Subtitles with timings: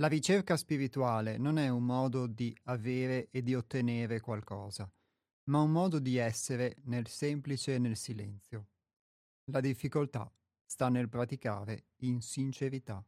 [0.00, 4.90] La ricerca spirituale non è un modo di avere e di ottenere qualcosa,
[5.50, 8.68] ma un modo di essere nel semplice e nel silenzio.
[9.50, 10.32] La difficoltà
[10.64, 13.04] sta nel praticare in sincerità.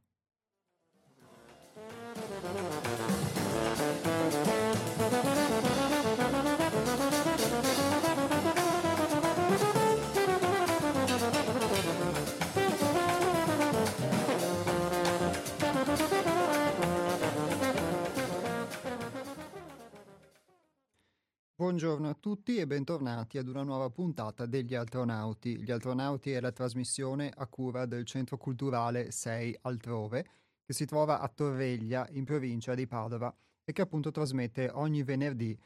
[21.73, 25.57] Buongiorno a tutti e bentornati ad una nuova puntata degli Altronauti.
[25.57, 30.27] Gli Altronauti è la trasmissione a cura del Centro Culturale 6 Altrove,
[30.67, 33.35] che si trova a Torreglia, in provincia di Padova,
[33.65, 35.59] e che appunto trasmette ogni venerdì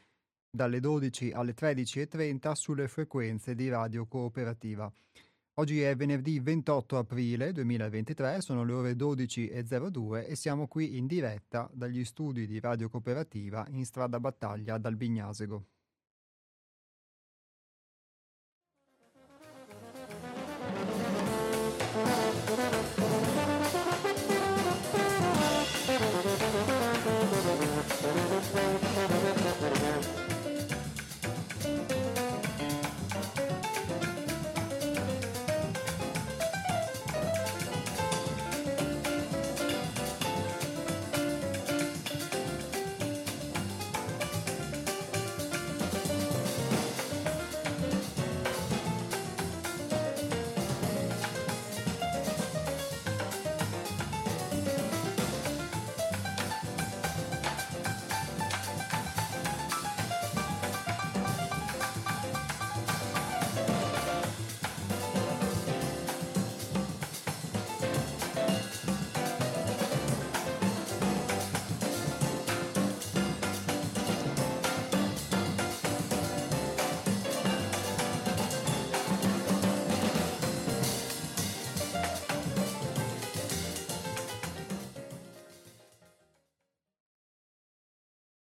[0.49, 4.89] dalle 12 alle 13.30 sulle frequenze di Radio Cooperativa.
[5.55, 11.69] Oggi è venerdì 28 aprile 2023, sono le ore 12.02 e siamo qui in diretta
[11.73, 15.65] dagli studi di Radio Cooperativa in strada Battaglia dal Bignasego.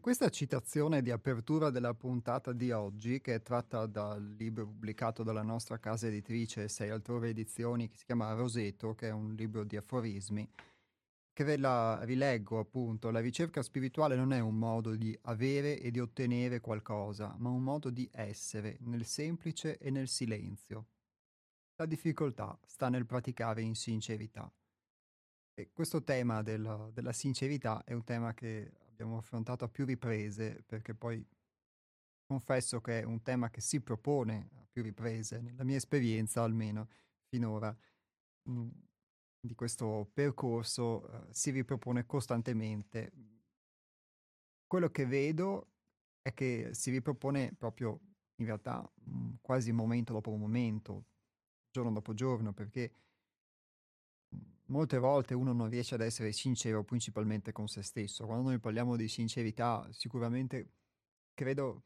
[0.06, 5.42] questa citazione di apertura della puntata di oggi, che è tratta dal libro pubblicato dalla
[5.42, 9.76] nostra casa editrice Sei altrove edizioni, che si chiama Roseto, che è un libro di
[9.76, 10.48] aforismi,
[11.40, 15.90] che ve la rileggo appunto, la ricerca spirituale non è un modo di avere e
[15.90, 20.88] di ottenere qualcosa, ma un modo di essere nel semplice e nel silenzio.
[21.76, 24.52] La difficoltà sta nel praticare in sincerità.
[25.54, 30.62] E questo tema della, della sincerità è un tema che abbiamo affrontato a più riprese,
[30.66, 31.26] perché poi
[32.26, 36.86] confesso che è un tema che si propone a più riprese, nella mia esperienza almeno
[37.30, 37.74] finora
[38.42, 38.88] mhmm,
[39.40, 43.12] di questo percorso, uh, si ripropone costantemente.
[44.66, 45.70] Quello che vedo
[46.22, 47.98] è che si ripropone proprio
[48.36, 51.06] in realtà mh, quasi momento dopo momento,
[51.70, 52.92] giorno dopo giorno, perché
[54.66, 58.26] molte volte uno non riesce ad essere sincero principalmente con se stesso.
[58.26, 60.72] Quando noi parliamo di sincerità, sicuramente
[61.34, 61.84] credo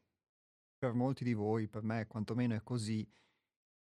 [0.76, 3.08] per molti di voi, per me quantomeno è così,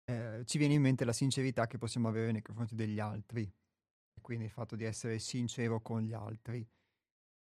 [0.06, 3.50] eh, ci viene in mente la sincerità che possiamo avere nei confronti degli altri.
[4.20, 6.66] Quindi il fatto di essere sincero con gli altri.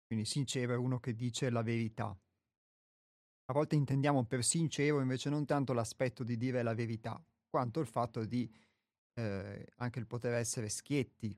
[0.06, 2.08] Quindi sincero è uno che dice la verità.
[3.46, 7.88] A volte intendiamo per sincero invece non tanto l'aspetto di dire la verità, quanto il
[7.88, 8.52] fatto di
[9.14, 11.36] eh, anche il poter essere schietti,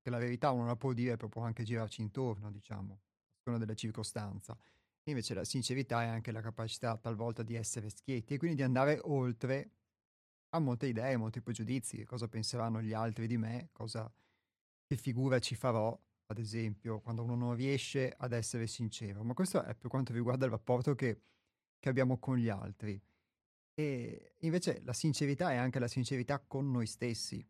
[0.00, 3.76] che la verità uno la può dire proprio anche girarci intorno, diciamo, a seconda delle
[3.76, 4.56] circostanze.
[5.04, 8.98] Invece la sincerità è anche la capacità talvolta di essere schietti e quindi di andare
[9.02, 9.70] oltre
[10.54, 14.10] a molte idee, molti pregiudizi, cosa penseranno gli altri di me, cosa,
[14.86, 19.62] che figura ci farò, ad esempio, quando uno non riesce ad essere sincero, ma questo
[19.62, 21.22] è per quanto riguarda il rapporto che,
[21.78, 23.00] che abbiamo con gli altri.
[23.74, 27.44] E invece la sincerità è anche la sincerità con noi stessi.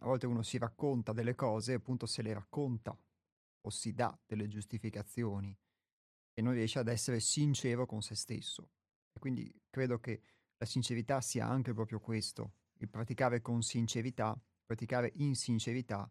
[0.00, 2.94] A volte uno si racconta delle cose, appunto se le racconta
[3.64, 5.56] o si dà delle giustificazioni
[6.34, 8.72] e non riesce ad essere sincero con se stesso.
[9.10, 10.20] E quindi credo che
[10.62, 16.08] la sincerità sia anche proprio questo, il praticare con sincerità, praticare in sincerità,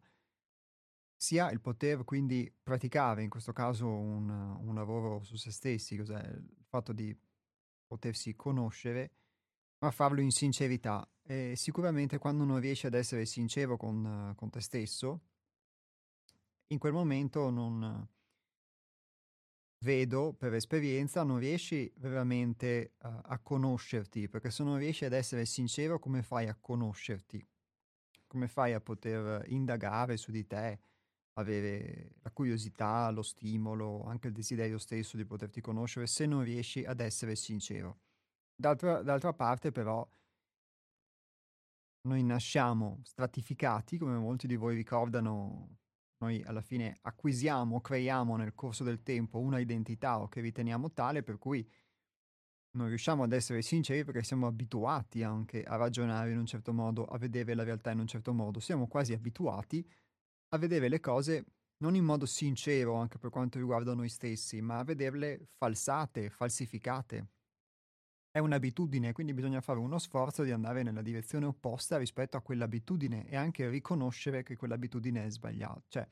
[1.16, 6.20] sia il poter quindi praticare, in questo caso, un, un lavoro su se stessi, cos'è
[6.20, 7.18] il fatto di
[7.86, 9.12] potersi conoscere,
[9.80, 11.10] ma farlo in sincerità.
[11.24, 15.22] E sicuramente quando non riesci ad essere sincero con, con te stesso,
[16.68, 18.06] in quel momento non
[19.84, 25.46] vedo per esperienza, non riesci veramente uh, a conoscerti, perché se non riesci ad essere
[25.46, 27.46] sincero, come fai a conoscerti?
[28.28, 30.80] Come fai a poter indagare su di te,
[31.34, 36.86] avere la curiosità, lo stimolo, anche il desiderio stesso di poterti conoscere, se non riesci
[36.86, 38.00] ad essere sincero?
[38.56, 40.08] D'altra, d'altra parte, però,
[42.04, 45.81] noi nasciamo stratificati, come molti di voi ricordano
[46.22, 51.24] noi alla fine acquisiamo, creiamo nel corso del tempo una identità o che riteniamo tale,
[51.24, 51.68] per cui
[52.74, 57.06] non riusciamo ad essere sinceri perché siamo abituati anche a ragionare in un certo modo,
[57.06, 58.60] a vedere la realtà in un certo modo.
[58.60, 59.86] Siamo quasi abituati
[60.50, 61.46] a vedere le cose
[61.78, 67.30] non in modo sincero anche per quanto riguarda noi stessi, ma a vederle falsate, falsificate.
[68.32, 73.28] È un'abitudine, quindi bisogna fare uno sforzo di andare nella direzione opposta rispetto a quell'abitudine
[73.28, 75.84] e anche riconoscere che quell'abitudine è sbagliata.
[75.90, 76.10] Cioè,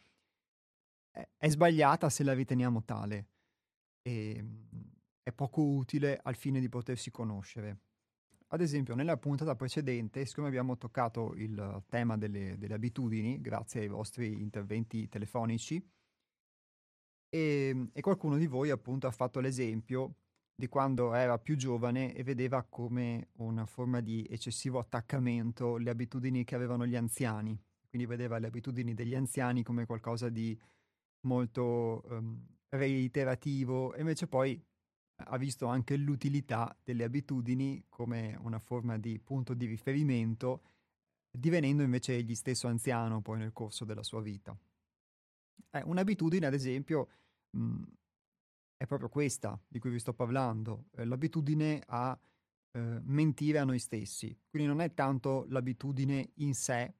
[1.38, 3.28] è, sbagliata se la riteniamo tale
[4.02, 4.68] e ehm,
[5.24, 7.80] è poco utile al fine di potersi conoscere.
[8.48, 13.88] Ad esempio, nella puntata precedente, siccome abbiamo toccato il tema delle, delle abitudini, grazie ai
[13.88, 15.82] vostri interventi telefonici,
[17.30, 17.40] e,
[17.70, 20.16] ehm, e qualcuno di voi appunto ha fatto l'esempio
[20.60, 26.44] di quando era più giovane e vedeva come una forma di eccessivo attaccamento le abitudini
[26.44, 27.58] che avevano gli anziani.
[27.88, 30.60] Quindi vedeva le abitudini degli anziani come qualcosa di
[31.22, 34.62] molto um, reiterativo e invece poi
[35.16, 40.64] ha visto anche l'utilità delle abitudini come una forma di punto di riferimento,
[41.32, 44.54] divenendo invece egli stesso anziano poi nel corso della sua vita.
[45.72, 47.08] Eh, un'abitudine, ad esempio,
[47.52, 47.84] mh,
[48.80, 52.18] è proprio questa di cui vi sto parlando, eh, l'abitudine a
[52.72, 54.34] eh, mentire a noi stessi.
[54.50, 56.94] Quindi non è tanto l'abitudine in sé,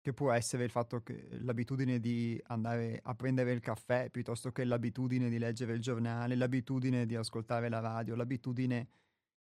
[0.00, 4.64] che può essere il fatto che l'abitudine di andare a prendere il caffè piuttosto che
[4.64, 8.88] l'abitudine di leggere il giornale, l'abitudine di ascoltare la radio, l'abitudine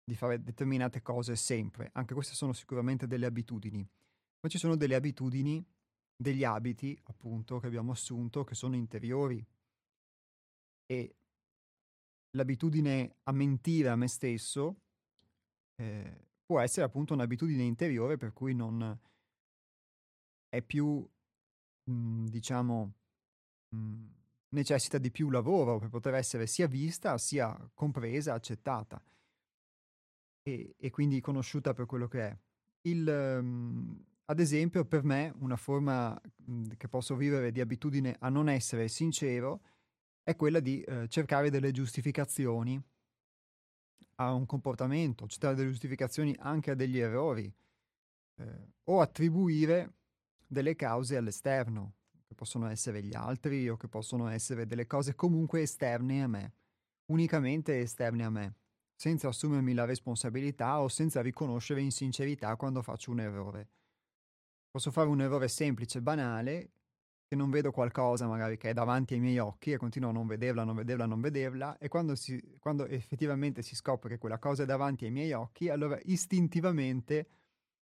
[0.04, 1.92] di fare determinate cose sempre.
[1.94, 3.88] Anche queste sono sicuramente delle abitudini.
[4.40, 5.64] Ma ci sono delle abitudini,
[6.16, 9.46] degli abiti, appunto, che abbiamo assunto, che sono interiori.
[10.88, 11.19] E
[12.32, 14.82] l'abitudine a mentire a me stesso
[15.76, 18.98] eh, può essere appunto un'abitudine interiore per cui non
[20.50, 21.08] è più,
[21.84, 22.94] mh, mhmm, diciamo,
[23.70, 24.14] mh, mhmm,
[24.50, 29.02] necessita di più lavoro per poter essere sia vista, sia compresa, accettata
[30.42, 32.38] e, e quindi conosciuta per quello che è.
[32.82, 36.20] Il, mh, ad esempio, per me una forma
[36.78, 39.62] che posso vivere di abitudine a non essere sincero
[40.30, 42.80] è quella di eh, cercare delle giustificazioni
[44.18, 47.52] a un comportamento, cercare delle giustificazioni anche a degli errori
[48.36, 49.96] eh, o attribuire
[50.46, 51.96] delle cause all'esterno,
[52.28, 56.54] che possono essere gli altri o che possono essere delle cose comunque esterne a me,
[57.06, 58.56] unicamente esterne a me,
[58.94, 63.70] senza assumermi la responsabilità o senza riconoscere in sincerità quando faccio un errore.
[64.70, 66.74] Posso fare un errore semplice, banale,
[67.30, 70.26] che non vedo qualcosa magari che è davanti ai miei occhi e continuo a non
[70.26, 74.64] vederla, non vederla, non vederla e quando, si, quando effettivamente si scopre che quella cosa
[74.64, 77.28] è davanti ai miei occhi, allora istintivamente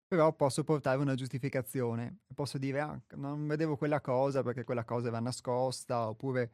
[0.10, 2.22] però posso portare una giustificazione.
[2.34, 6.52] Posso dire, ah, non vedevo quella cosa perché quella cosa era nascosta, oppure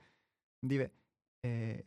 [0.59, 0.91] dire...
[1.39, 1.85] Eh,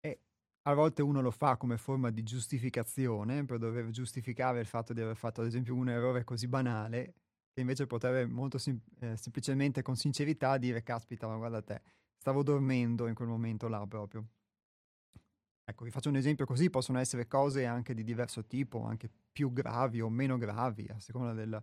[0.00, 0.20] eh,
[0.62, 5.00] a volte uno lo fa come forma di giustificazione, per dover giustificare il fatto di
[5.00, 7.14] aver fatto ad esempio un errore così banale,
[7.52, 11.80] che invece potrebbe molto sem- eh, semplicemente con sincerità dire caspita ma guarda te
[12.16, 14.26] stavo dormendo in quel momento là proprio
[15.64, 19.52] ecco vi faccio un esempio così possono essere cose anche di diverso tipo anche più
[19.52, 21.62] gravi o meno gravi a seconda del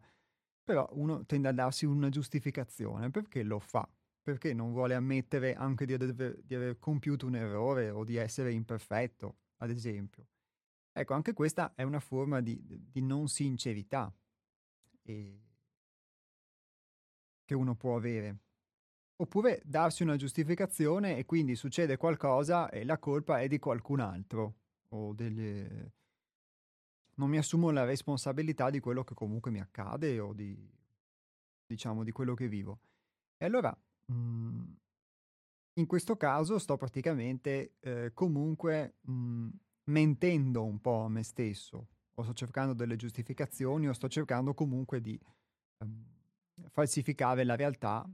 [0.67, 3.10] però uno tende a darsi una giustificazione.
[3.10, 3.88] Perché lo fa?
[4.22, 8.51] Perché non vuole ammettere anche di aver, di aver compiuto un errore o di essere
[8.51, 10.27] imperfetto ad esempio.
[10.91, 14.13] Ecco anche questa è una forma di, di non sincerità.
[15.03, 15.39] E
[17.48, 18.38] che uno può avere.
[19.20, 24.56] Oppure darsi una giustificazione e quindi succede qualcosa e la colpa è di qualcun altro
[24.89, 25.94] o delle...
[27.16, 30.56] Non mi assumo la responsabilità di quello che comunque mi accade o di,
[31.66, 32.80] diciamo, di quello che vivo.
[33.38, 33.75] E allora,
[34.06, 34.77] mh, mhmm,
[35.80, 39.51] in questo caso sto praticamente eh, comunque mh, mhmm,
[39.86, 45.01] mentendo un po' a me stesso, o sto cercando delle giustificazioni, o sto cercando comunque
[45.01, 45.20] di
[45.80, 46.17] eh,
[46.72, 48.10] falsificare la realtà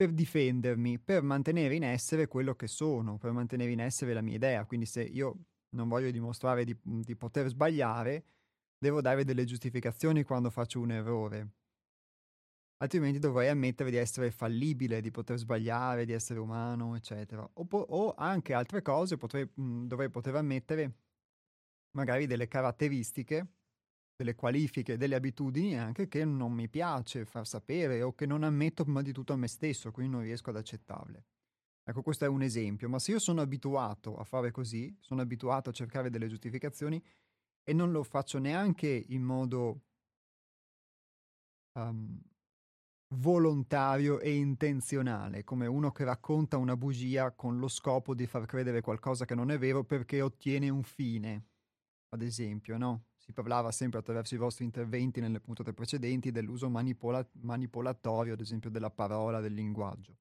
[0.00, 4.36] per difendermi, per mantenere in essere quello che sono, per mantenere in essere la mia
[4.36, 4.64] idea.
[4.64, 5.44] Quindi se io
[5.76, 8.24] non voglio dimostrare di, di poter sbagliare,
[8.78, 11.50] devo dare delle giustificazioni quando faccio un errore.
[12.78, 17.46] Altrimenti dovrei ammettere di essere fallibile, di poter sbagliare, di essere umano, eccetera.
[17.54, 20.94] O, po- o anche altre cose potrei, mh, dovrei poter ammettere
[21.90, 23.46] magari delle caratteristiche
[24.20, 28.84] delle qualifiche, delle abitudini anche che non mi piace far sapere o che non ammetto
[28.84, 31.24] prima di tutto a me stesso, quindi non riesco ad accettarle.
[31.82, 35.70] Ecco, questo è un esempio, ma se io sono abituato a fare così, sono abituato
[35.70, 37.02] a cercare delle giustificazioni
[37.64, 39.84] e non lo faccio neanche in modo
[41.78, 42.20] um,
[43.14, 48.82] volontario e intenzionale, come uno che racconta una bugia con lo scopo di far credere
[48.82, 51.46] qualcosa che non è vero perché ottiene un fine,
[52.10, 53.04] ad esempio, no?
[53.30, 58.70] Si parlava sempre attraverso i vostri interventi nelle puntate precedenti dell'uso manipola- manipolatorio, ad esempio,
[58.70, 60.16] della parola, del linguaggio.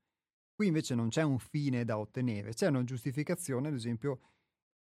[0.54, 4.20] Qui invece non c'è un fine da ottenere, c'è una giustificazione, ad esempio,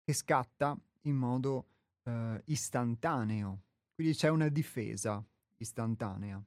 [0.05, 1.69] che scatta in modo
[2.05, 3.63] eh, istantaneo.
[3.95, 5.25] Quindi c'è una difesa
[5.57, 6.45] istantanea.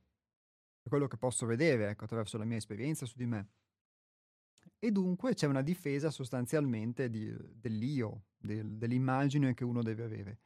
[0.84, 3.50] È quello che posso vedere ecco, attraverso la mia esperienza su di me.
[4.78, 10.40] E dunque c'è una difesa sostanzialmente di, dell'io, del, dell'immagine che uno deve avere.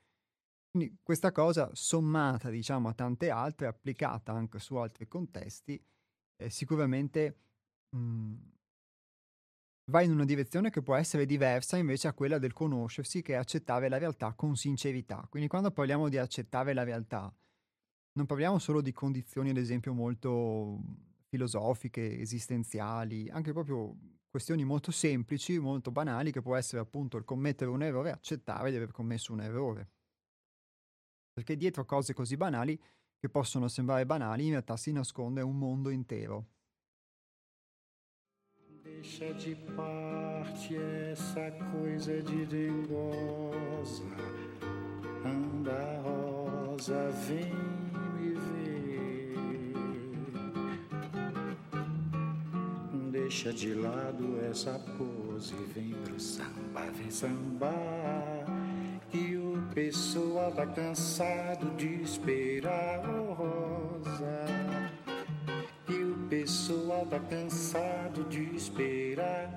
[0.75, 5.81] Quindi questa cosa sommata, diciamo, a tante altre, applicata anche su altri contesti,
[6.35, 7.37] eh, sicuramente
[7.91, 8.51] mh, mhmm,
[9.91, 13.37] va in una direzione che può essere diversa invece a quella del conoscersi, che è
[13.37, 15.25] accettare la realtà con sincerità.
[15.29, 17.33] Quindi quando parliamo di accettare la realtà,
[18.13, 20.79] non parliamo solo di condizioni, ad esempio, molto
[21.29, 23.95] filosofiche, esistenziali, anche proprio
[24.29, 28.77] questioni molto semplici, molto banali, che può essere appunto il commettere un errore accettare di
[28.77, 29.89] aver commesso un errore.
[31.35, 32.81] Perché dietro cose così banali,
[33.17, 36.45] che possono sembrare banali, in realtà si nasconde un mondo intero.
[38.81, 40.77] Deixa de parte
[41.11, 44.05] essa coisa de dengosa,
[45.25, 47.53] anda rosa, vem
[48.13, 49.73] me ver.
[53.11, 58.45] Deixa de lado essa pose, vem pro samba, vem sambar
[59.75, 64.45] pessoal tá cansado de esperar, oh Rosa.
[65.89, 69.53] E o pessoal tá cansado di esperar.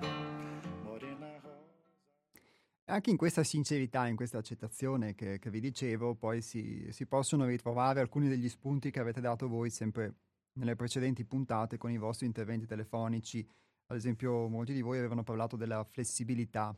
[2.90, 7.44] Anche in questa sincerità, in questa accettazione che, che vi dicevo, poi si, si possono
[7.44, 10.14] ritrovare alcuni degli spunti che avete dato voi sempre
[10.54, 13.46] nelle precedenti puntate con i vostri interventi telefonici.
[13.86, 16.74] Ad esempio, molti di voi avevano parlato della flessibilità,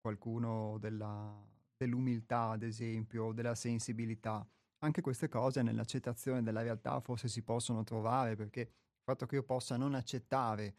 [0.00, 1.51] qualcuno della
[1.82, 4.46] dell'umiltà, ad esempio, della sensibilità.
[4.78, 9.42] Anche queste cose nell'accettazione della realtà forse si possono trovare perché il fatto che io
[9.42, 10.74] possa non accettare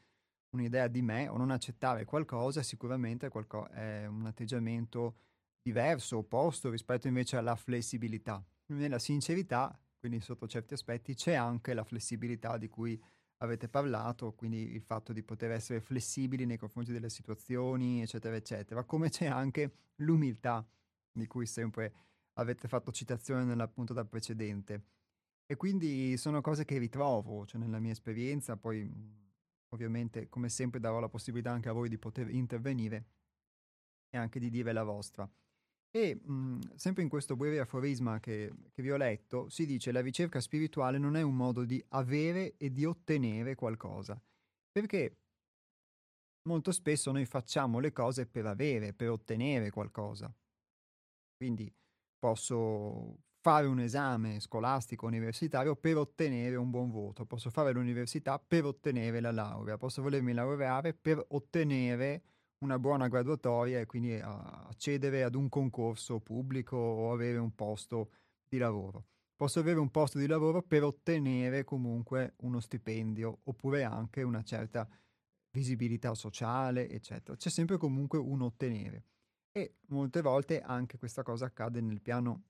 [0.54, 3.30] un'idea di me o non accettare qualcosa sicuramente
[3.72, 5.16] è, un atteggiamento
[5.62, 8.44] diverso, opposto rispetto invece alla flessibilità.
[8.68, 13.02] Nella sincerità, quindi sotto certi aspetti, c'è anche la flessibilità di cui
[13.38, 18.84] avete parlato, quindi il fatto di poter essere flessibili nei confronti delle situazioni, eccetera, eccetera,
[18.84, 20.66] come c'è anche l'umiltà
[21.14, 21.94] di cui sempre
[22.34, 24.84] avete fatto citazione nella puntata precedente.
[25.46, 28.90] E quindi sono cose che ritrovo, cioè nella mia esperienza, poi
[29.70, 33.06] ovviamente come sempre darò la possibilità anche a voi di poter intervenire
[34.10, 35.30] e anche di dire la vostra.
[35.96, 40.02] E mh, sempre in questo breve aforisma che, che vi ho letto, si dice la
[40.02, 44.20] ricerca spirituale non è un modo di avere e di ottenere qualcosa,
[44.72, 45.18] perché
[46.50, 50.34] molto spesso noi facciamo le cose per avere, per ottenere qualcosa.
[51.44, 51.70] Quindi
[52.18, 58.64] posso fare un esame scolastico universitario per ottenere un buon voto, posso fare l'università per
[58.64, 62.24] ottenere la laurea, posso volermi laureare per ottenere
[62.60, 68.12] una buona graduatoria e quindi accedere ad un concorso pubblico o avere un posto
[68.48, 69.08] di lavoro.
[69.36, 74.88] Posso avere un posto di lavoro per ottenere comunque uno stipendio oppure anche una certa
[75.52, 77.36] visibilità sociale, eccetera.
[77.36, 79.04] C'è sempre comunque un ottenere.
[79.56, 82.46] E molte volte anche questa cosa accade nel piano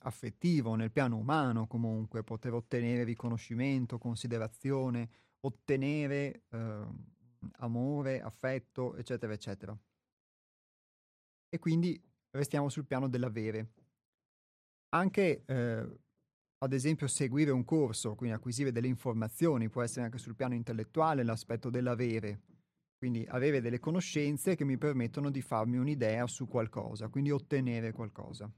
[0.00, 5.08] affettivo, nel piano umano comunque, poter ottenere riconoscimento, considerazione,
[5.40, 6.86] ottenere eh,
[7.58, 9.76] amore, affetto, eccetera, eccetera.
[11.48, 13.72] E quindi restiamo sul piano dell'avere.
[14.94, 15.98] Anche, eh,
[16.58, 21.22] ad esempio, seguire un corso, quindi acquisire delle informazioni, può essere anche sul piano intellettuale
[21.22, 22.40] l'aspetto dell'avere.
[23.02, 28.48] Quindi avere delle conoscenze che mi permettono di farmi un'idea su qualcosa, quindi ottenere qualcosa.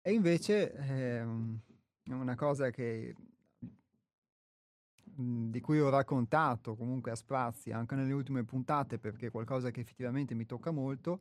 [0.00, 1.20] E invece eh,
[2.04, 3.12] una cosa che,
[5.16, 9.72] mhmm, di cui ho raccontato comunque a sprazzi anche nelle ultime puntate perché è qualcosa
[9.72, 11.18] che effettivamente mi tocca molto,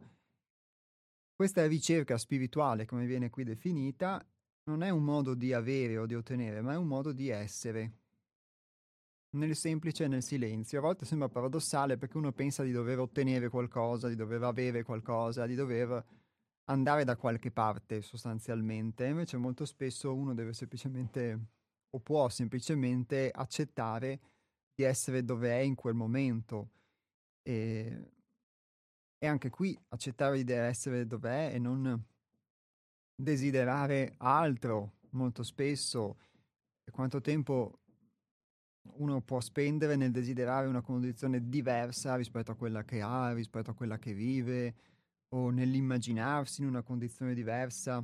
[1.34, 4.24] questa ricerca spirituale, come viene qui definita,
[4.66, 8.09] non è un modo di avere o di ottenere, ma è un modo di essere.
[9.32, 10.80] Nel semplice e nel silenzio.
[10.80, 15.46] A volte sembra paradossale perché uno pensa di dover ottenere qualcosa, di dover avere qualcosa,
[15.46, 16.04] di dover
[16.66, 21.40] andare da qualche parte sostanzialmente, invece molto spesso uno deve semplicemente
[21.92, 24.20] o può semplicemente accettare
[24.76, 26.70] di essere dove è in quel momento.
[27.42, 28.12] E,
[29.18, 32.04] e anche qui accettare di essere dove è e non
[33.16, 36.18] desiderare altro molto spesso.
[36.92, 37.79] Quanto tempo
[38.98, 43.74] uno può spendere nel desiderare una condizione diversa rispetto a quella che ha, rispetto a
[43.74, 44.76] quella che vive,
[45.30, 48.04] o nell'immaginarsi in una condizione diversa.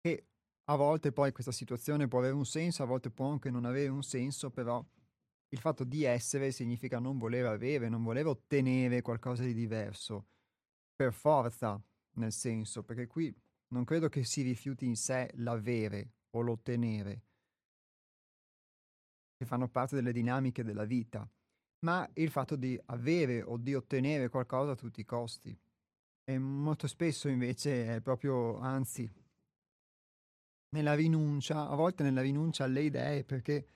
[0.00, 0.26] E
[0.64, 3.88] a volte poi questa situazione può avere un senso, a volte può anche non avere
[3.88, 4.84] un senso, però
[5.50, 10.26] il fatto di essere significa non voler avere, non voler ottenere qualcosa di diverso,
[10.94, 11.80] per forza,
[12.16, 13.34] nel senso, perché qui
[13.68, 17.27] non credo che si rifiuti in sé l'avere o l'ottenere,
[19.38, 21.26] che fanno parte delle dinamiche della vita
[21.80, 25.56] ma il fatto di avere o di ottenere qualcosa a tutti i costi.
[26.24, 29.10] E molto spesso invece è proprio, anzi,
[30.70, 33.68] nella rinuncia, a volte nella rinuncia alle idee, perché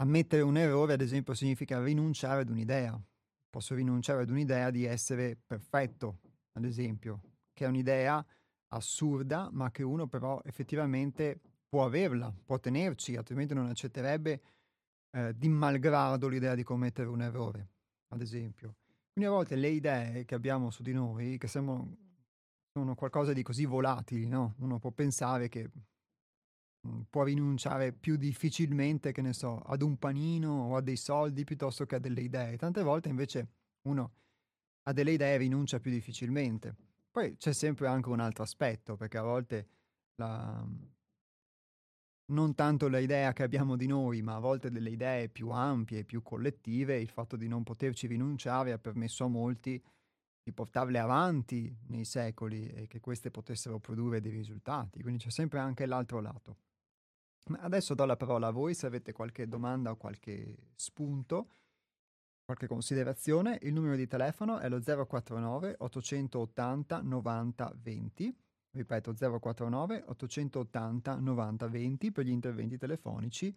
[0.00, 3.00] ammettere un errore, ad esempio, significa rinunciare ad un'idea.
[3.50, 6.20] Posso rinunciare ad un'idea di essere perfetto,
[6.52, 7.20] ad esempio,
[7.52, 8.24] che è un'idea
[8.68, 14.42] assurda, ma che uno però effettivamente può averla, può tenerci, altrimenti non accetterebbe
[15.12, 17.68] eh, di malgrado l'idea di commettere un errore,
[18.08, 18.74] ad esempio.
[19.12, 21.96] Quindi a volte le idee che abbiamo su di noi, che sembrano
[22.72, 24.54] sono qualcosa di così volatili, no?
[24.58, 25.68] Uno può pensare che
[26.80, 31.44] mh, può rinunciare più difficilmente, che ne so, ad un panino o a dei soldi
[31.44, 32.56] piuttosto che a delle idee.
[32.56, 33.48] Tante volte invece
[33.82, 34.12] uno
[34.84, 36.74] a delle idee rinuncia più difficilmente.
[37.10, 39.68] Poi c'è sempre anche un altro aspetto, perché a volte
[40.14, 40.64] la,
[42.30, 46.22] non tanto l'idea che abbiamo di noi, ma a volte delle idee più ampie, più
[46.22, 49.82] collettive, il fatto di non poterci rinunciare ha permesso a molti
[50.42, 55.02] di portarle avanti nei secoli e che queste potessero produrre dei risultati.
[55.02, 56.56] Quindi c'è sempre anche l'altro lato.
[57.48, 61.48] Ma adesso do la parola a voi se avete qualche domanda o qualche spunto,
[62.44, 63.58] qualche considerazione.
[63.62, 68.36] Il numero di telefono è lo 049 880 90 20
[68.72, 73.54] ripeto 049 880 90 20 per gli interventi telefonici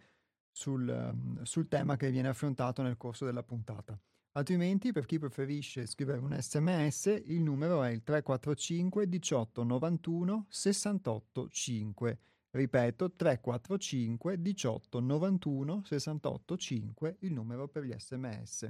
[0.51, 3.99] sul, ehm, sul, tema che viene affrontato nel corso della puntata.
[4.35, 11.47] Altrimenti, per chi preferisce scrivere un sms, il numero è il 345 18 91 68
[11.49, 12.19] 5.
[12.49, 18.69] Ripeto, 345 18 91 68 5, il numero per gli sms.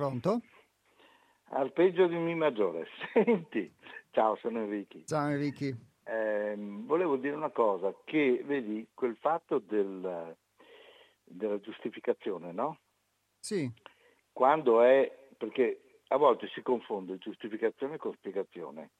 [0.00, 0.40] Pronto?
[1.50, 2.86] Arpeggio di Mi maggiore.
[3.12, 3.70] Senti,
[4.12, 5.00] ciao, sono Enrico.
[5.04, 5.76] Ciao Enrico.
[6.04, 10.34] Eh, volevo dire una cosa, che vedi quel fatto del,
[11.22, 12.78] della giustificazione, no?
[13.40, 13.70] Sì.
[14.32, 18.92] Quando è, perché a volte si confonde giustificazione con spiegazione.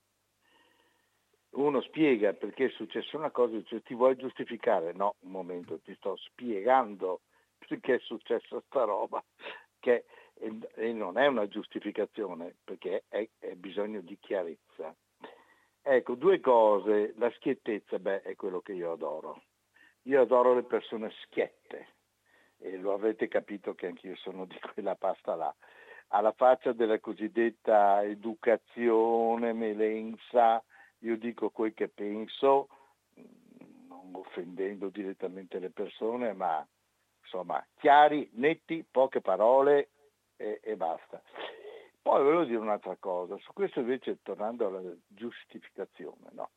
[1.53, 4.93] Uno spiega perché è successa una cosa e dice ti vuoi giustificare?
[4.93, 7.23] No, un momento, ti sto spiegando
[7.57, 9.25] perché è successa sta roba,
[9.79, 10.05] che
[10.41, 14.95] e, non è una giustificazione perché è, è, bisogno di chiarezza.
[15.83, 19.43] Ecco, due cose, la schiettezza, beh, è quello che io adoro.
[20.05, 21.89] Io adoro le persone schiette
[22.59, 25.55] e lo avete capito che anch'io sono di quella pasta là.
[26.09, 30.63] Alla faccia della cosiddetta educazione, melenza,
[30.99, 32.69] io dico quel che penso,
[33.89, 36.67] non offendendo direttamente le persone, ma
[37.23, 39.91] insomma chiari, netti, poche parole
[40.41, 41.23] e, e basta.
[42.01, 46.51] Poi volevo dire un'altra cosa, su questo invece tornando alla giustificazione, no?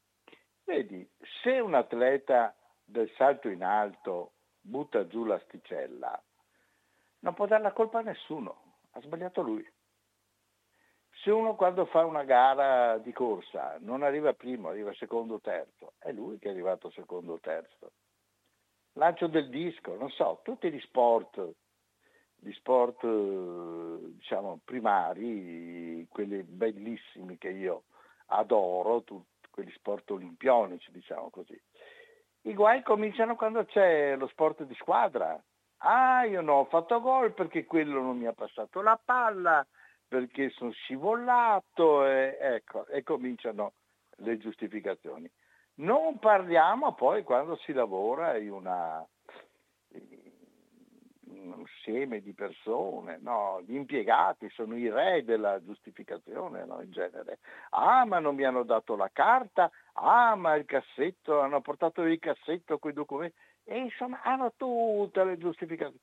[0.64, 1.08] Vedi,
[1.42, 6.24] se un atleta del salto in alto butta giù l'asticella,
[7.20, 9.70] non può dare la colpa a nessuno, ha sbagliato lui.
[11.22, 15.94] Se uno quando fa una gara di corsa non arriva primo, arriva secondo o terzo,
[16.00, 17.92] è lui che è arrivato secondo o terzo.
[18.94, 21.56] Lancio del disco, non so, tutti gli sport,
[22.44, 27.84] gli sport diciamo primari, quelli bellissimi che io
[28.28, 31.60] adoro, tutti quegli sport olimpionici, diciamo così.
[32.46, 35.42] I guai cominciano quando c'è lo sport di squadra.
[35.78, 39.66] Ah, io non ho fatto gol perché quello non mi ha passato la palla,
[40.08, 43.74] perché sono scivolato e, ecco, e cominciano
[44.18, 45.30] le giustificazioni.
[45.76, 49.06] Non parliamo poi quando si lavora in una,
[51.52, 53.62] un insieme di persone, no?
[53.66, 56.82] gli impiegati sono i re della giustificazione no?
[56.82, 57.40] in genere.
[57.72, 62.20] Ah, ma non mi hanno dato la carta, ah, ma il cassetto, hanno portato il
[62.20, 66.00] cassetto con i documenti, e insomma hanno tutte le giustificazioni,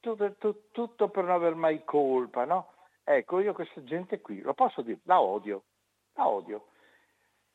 [0.00, 2.72] tutto, tutto, tutto per non aver mai colpa, no?
[3.04, 5.64] Ecco, io questa gente qui, lo posso dire, la odio,
[6.14, 6.66] la odio.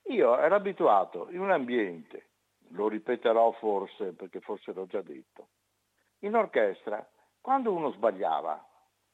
[0.08, 2.28] Io ero abituato in un ambiente,
[2.70, 5.48] lo ripeterò forse perché forse l'ho già detto,
[6.20, 7.08] in orchestra
[7.46, 8.60] quando uno sbagliava,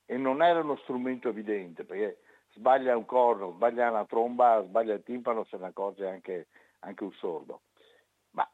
[0.06, 2.22] e non era uno strumento evidente, perché
[2.54, 6.48] sbaglia un corno, sbaglia una tromba, sbaglia il timpano, se ne accorge anche,
[6.80, 7.64] anche un sordo.
[8.30, 8.50] Ma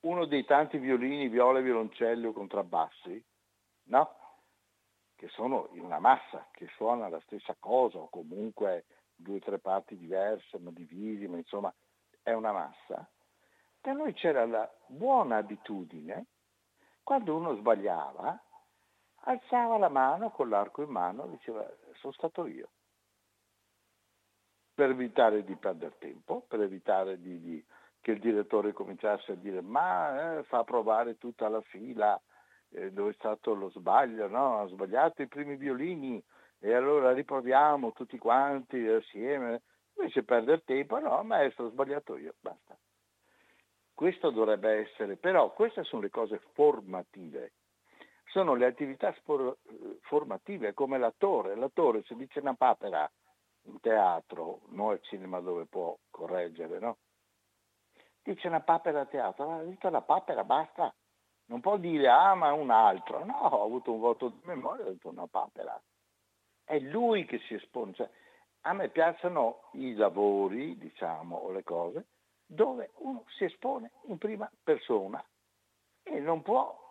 [0.00, 3.24] uno dei tanti violini, viole, violoncelli o contrabbassi,
[3.84, 4.16] no?
[5.14, 9.60] che sono in una massa, che suona la stessa cosa, o comunque due o tre
[9.60, 11.72] parti diverse, ma divisi, ma insomma
[12.20, 13.08] è una massa.
[13.80, 16.26] Da noi c'era la buona abitudine,
[17.04, 18.43] quando uno sbagliava,
[19.24, 22.68] alzava la mano con l'arco in mano e diceva sono stato io.
[24.74, 27.64] Per evitare di perdere tempo, per evitare di, di,
[28.00, 32.20] che il direttore cominciasse a dire ma eh, fa provare tutta la fila
[32.70, 34.60] eh, dove è stato lo sbaglio, no?
[34.60, 36.22] ha sbagliato i primi violini
[36.58, 39.62] e allora riproviamo tutti quanti assieme.
[39.96, 42.76] Invece perdere tempo, no maestro ho sbagliato io, basta.
[43.94, 47.52] Questo dovrebbe essere, però queste sono le cose formative
[48.34, 49.56] sono le attività spor-
[50.00, 51.54] formative come l'attore.
[51.54, 53.08] L'attore se dice una papera
[53.66, 56.96] in teatro, non al cinema dove può correggere, no?
[58.24, 60.92] Dice una papera a teatro, ha detto la papera, basta.
[61.46, 63.24] Non può dire ah ma un altro.
[63.24, 65.80] No, ho avuto un voto di memoria, ho detto una papera.
[66.64, 67.94] È lui che si espone.
[67.94, 68.10] Cioè,
[68.62, 72.06] a me piacciono i lavori, diciamo, o le cose,
[72.44, 75.24] dove uno si espone in prima persona
[76.02, 76.83] e non può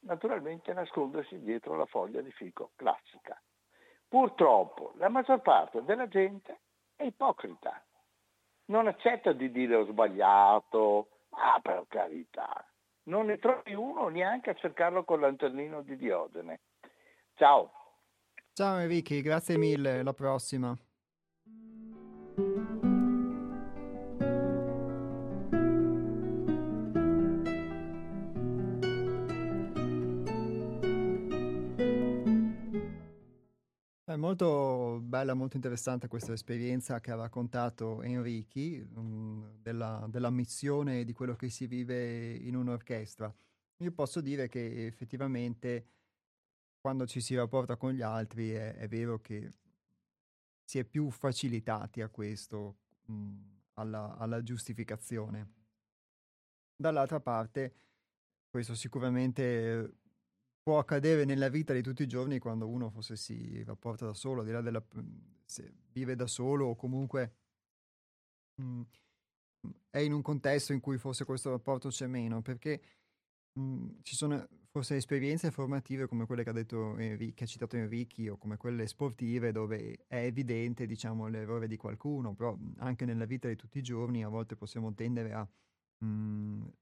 [0.00, 3.40] naturalmente nascondersi dietro la foglia di fico classica.
[4.08, 6.60] Purtroppo la maggior parte della gente
[6.96, 7.84] è ipocrita,
[8.66, 12.66] non accetta di dire ho sbagliato, ah per carità,
[13.04, 16.60] non ne trovi uno neanche a cercarlo con l'antennino di Diogene.
[17.34, 17.72] Ciao.
[18.52, 20.76] Ciao Enrico, grazie mille, alla prossima.
[34.28, 41.14] Molto bella, molto interessante questa esperienza che ha raccontato Enrichi um, della, della, missione di
[41.14, 43.34] quello che si vive in un'orchestra.
[43.78, 45.86] Io posso dire che effettivamente
[46.78, 49.52] quando ci si rapporta con gli altri è, è vero che
[50.62, 55.54] si è più facilitati a questo, um, alla, alla giustificazione.
[56.76, 57.74] Dall'altra parte,
[58.50, 60.00] questo sicuramente
[60.68, 64.40] può accadere nella vita di tutti i giorni quando uno forse si rapporta da solo,
[64.40, 64.84] al di là della...
[65.46, 67.36] se vive da solo o comunque
[68.56, 68.82] mh, mm,
[69.88, 72.82] è in un contesto in cui forse questo rapporto c'è meno, perché
[73.54, 77.46] mh, mm, ci sono forse esperienze formative come quelle che ha, detto Enrico, che ha
[77.46, 83.06] citato Enrichi o come quelle sportive dove è evidente diciamo, l'errore di qualcuno, però anche
[83.06, 85.48] nella vita di tutti i giorni a volte possiamo tendere a
[86.04, 86.72] mh,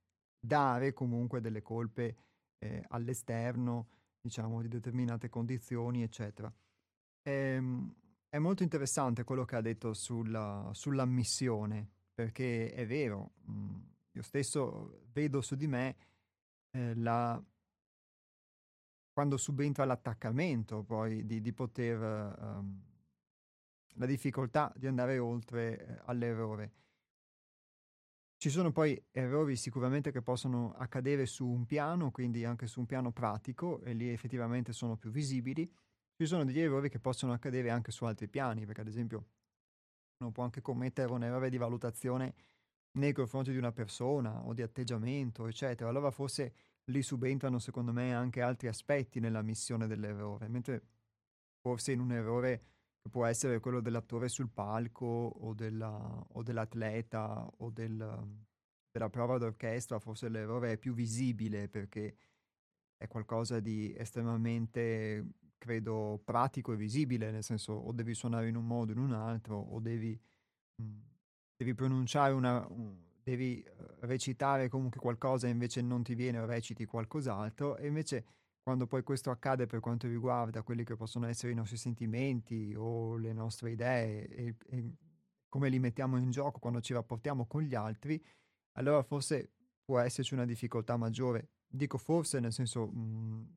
[0.40, 2.16] dare comunque delle colpe
[2.58, 3.88] eh, all'esterno,
[4.20, 6.52] diciamo, di determinate condizioni, eccetera.
[7.22, 7.94] E, ehm,
[8.28, 14.22] è molto interessante quello che ha detto sulla, sull'ammissione, perché è vero, mh, mm, io
[14.22, 15.96] stesso vedo su di me
[16.70, 17.42] eh, la,
[19.12, 21.98] quando subentra l'attaccamento poi di, di poter,
[22.38, 22.82] um,
[23.94, 26.72] la difficoltà di andare oltre eh, all'errore.
[28.38, 32.87] Ci sono poi errori sicuramente che possono accadere su un piano, quindi anche su un
[32.87, 35.70] piano pratico, e lì effettivamente sono più visibili.
[36.14, 39.27] Ci sono degli errori che possono accadere anche su altri piani, perché ad esempio
[40.18, 42.35] uno può anche commettere un errore di valutazione
[42.99, 45.88] nei confronti di una persona o di atteggiamento, eccetera.
[45.88, 50.83] Allora forse lì subentrano secondo me anche altri aspetti nella missione dell'errore, mentre
[51.61, 52.64] forse in un errore
[53.10, 58.36] può essere quello dell'attore sul palco o, della, o dell'atleta o del,
[58.90, 62.16] della prova d'orchestra, forse l'errore è più visibile perché
[62.96, 65.24] è qualcosa di estremamente,
[65.58, 69.12] credo, pratico e visibile, nel senso o devi suonare in un modo o in un
[69.12, 70.18] altro o devi,
[70.76, 71.00] mh, mm,
[71.56, 72.66] devi pronunciare una...
[72.68, 77.88] Un, devi eh, recitare comunque qualcosa e invece non ti viene o reciti qualcos'altro e
[77.88, 78.24] invece
[78.66, 83.16] quando poi questo accade per quanto riguarda quelli che possono essere i nostri sentimenti o
[83.16, 84.92] le nostre idee e, e
[85.48, 88.20] come li mettiamo in gioco quando ci rapportiamo con gli altri,
[88.72, 89.52] allora forse
[89.85, 91.50] può esserci una difficoltà maggiore.
[91.64, 93.55] Dico forse nel senso, mh, mhmm,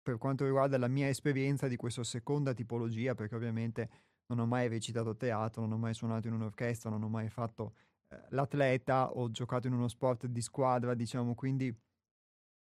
[0.00, 3.90] per quanto riguarda la mia esperienza di questa seconda tipologia, perché ovviamente
[4.26, 7.74] non ho mai recitato teatro, non ho mai suonato in un'orchestra, non ho mai fatto
[8.06, 11.76] eh, l'atleta, ho giocato in uno sport di squadra, diciamo, quindi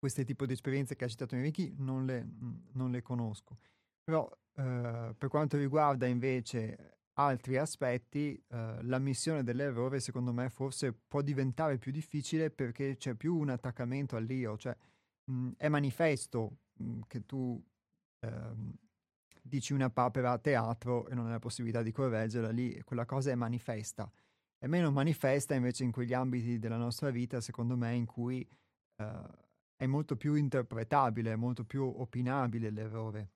[0.01, 2.27] queste tipo di esperienze che ha citato Enrichi non le,
[2.71, 3.59] non le conosco.
[4.03, 10.91] Però eh, per quanto riguarda invece altri aspetti, eh, la missione dell'errore secondo me forse
[10.91, 14.75] può diventare più difficile perché c'è più un attaccamento all'io, cioè
[15.25, 17.63] mh, è manifesto mh, che tu
[18.21, 18.73] ehm,
[19.43, 23.29] dici una papera a teatro e non hai la possibilità di correggerla lì, quella cosa
[23.29, 24.11] è manifesta.
[24.57, 28.47] È meno manifesta invece in quegli ambiti della nostra vita, secondo me, in cui
[28.95, 29.49] eh,
[29.81, 33.31] è molto più interpretabile, è molto più opinabile l'errore.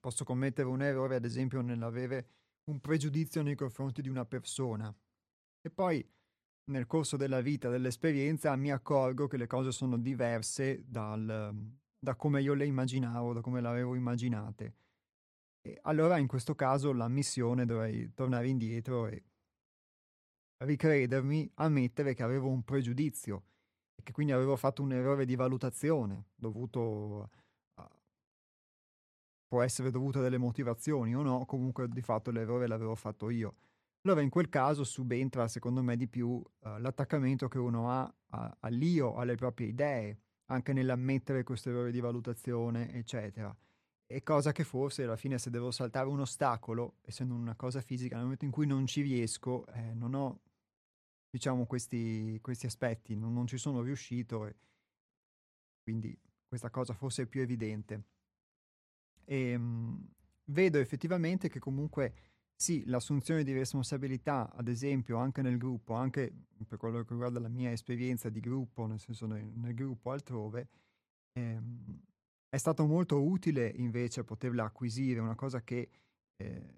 [0.00, 2.30] Posso commettere un errore, ad esempio, nell'avere
[2.64, 4.92] un pregiudizio nei confronti di una persona
[5.60, 6.04] e poi
[6.70, 11.56] nel corso della vita, dell'esperienza, mi accorgo che le cose sono diverse dal,
[11.96, 14.74] da come io le immaginavo, da come le avevo immaginate.
[15.60, 19.24] E allora in questo caso la missione dovrei tornare indietro e
[20.64, 23.44] ricredermi, ammettere che avevo un pregiudizio
[23.98, 27.28] e che quindi avevo fatto un errore di valutazione dovuto
[27.74, 27.90] a...
[29.48, 33.54] può essere dovuto a delle motivazioni o no, comunque di fatto l'errore l'avevo fatto io.
[34.02, 36.42] Allora in quel caso subentra secondo me di più uh,
[36.78, 38.14] l'attaccamento che uno ha
[38.60, 43.54] all'io, alle proprie idee, anche nell'ammettere questo errore di valutazione, eccetera.
[44.06, 48.14] E cosa che forse alla fine se devo saltare un ostacolo, essendo una cosa fisica,
[48.14, 50.40] nel momento in cui non ci riesco, eh, non ho
[51.30, 54.56] diciamo, questi, questi aspetti, non, non, ci sono riuscito e
[55.82, 58.04] quindi questa cosa forse è più evidente.
[59.24, 60.08] E, ehm, mh,
[60.46, 62.14] vedo effettivamente che comunque
[62.54, 66.32] sì, l'assunzione di responsabilità, ad esempio, anche nel gruppo, anche
[66.66, 70.68] per quello che riguarda la mia esperienza di gruppo, nel senso nel, nel gruppo altrove,
[71.34, 72.00] ehm,
[72.48, 75.88] è stato molto utile invece poterla acquisire, una cosa che
[76.36, 76.74] eh,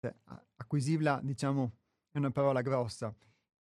[0.00, 0.14] cioè,
[0.56, 1.72] acquisirla, diciamo,
[2.10, 3.14] è una parola grossa,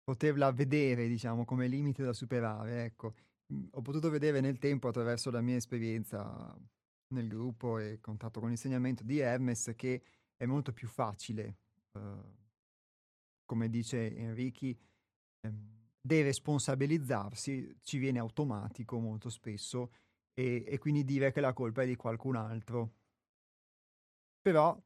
[0.04, 3.16] poterla vedere, diciamo, come limite da superare, ecco.
[3.48, 6.56] Mhmm, ho potuto vedere nel tempo attraverso la mia esperienza
[7.14, 10.04] nel gruppo e contatto con l'insegnamento di Hermes che
[10.36, 11.58] è molto più facile,
[11.94, 12.00] uh,
[13.46, 14.78] come dice Enrichi,
[15.42, 19.92] ehm, deresponsabilizzarsi ci viene automatico molto spesso
[20.34, 22.94] e, e quindi dire che la colpa è di qualcun altro.
[24.42, 24.80] Però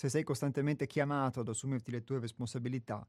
[0.00, 3.06] se sei costantemente chiamato ad assumerti le tue responsabilità,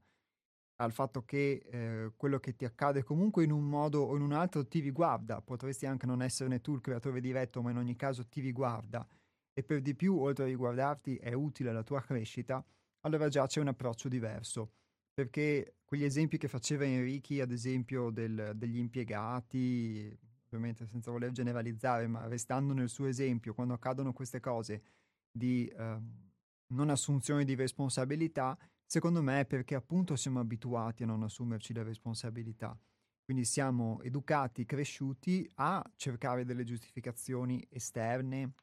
[0.82, 4.34] al fatto che eh, quello che ti accade comunque in un modo o in un
[4.34, 8.28] altro ti riguarda, potresti anche non esserne tu il creatore diretto, ma in ogni caso
[8.28, 9.08] ti riguarda
[9.54, 12.62] e per di più, oltre a riguardarti, è utile alla tua crescita,
[13.06, 14.74] allora già c'è un approccio diverso.
[15.14, 20.14] Perché quegli esempi che faceva Enrichi, ad esempio del, degli impiegati,
[20.48, 24.84] ovviamente senza voler generalizzare, ma restando nel suo esempio, quando accadono queste cose
[25.32, 25.68] di...
[25.68, 26.30] Eh,
[26.72, 31.84] non assunzione di responsabilità, secondo me è perché appunto siamo abituati a non assumerci le
[31.84, 32.78] responsabilità.
[33.24, 38.54] Quindi siamo educati, cresciuti a cercare delle giustificazioni esterne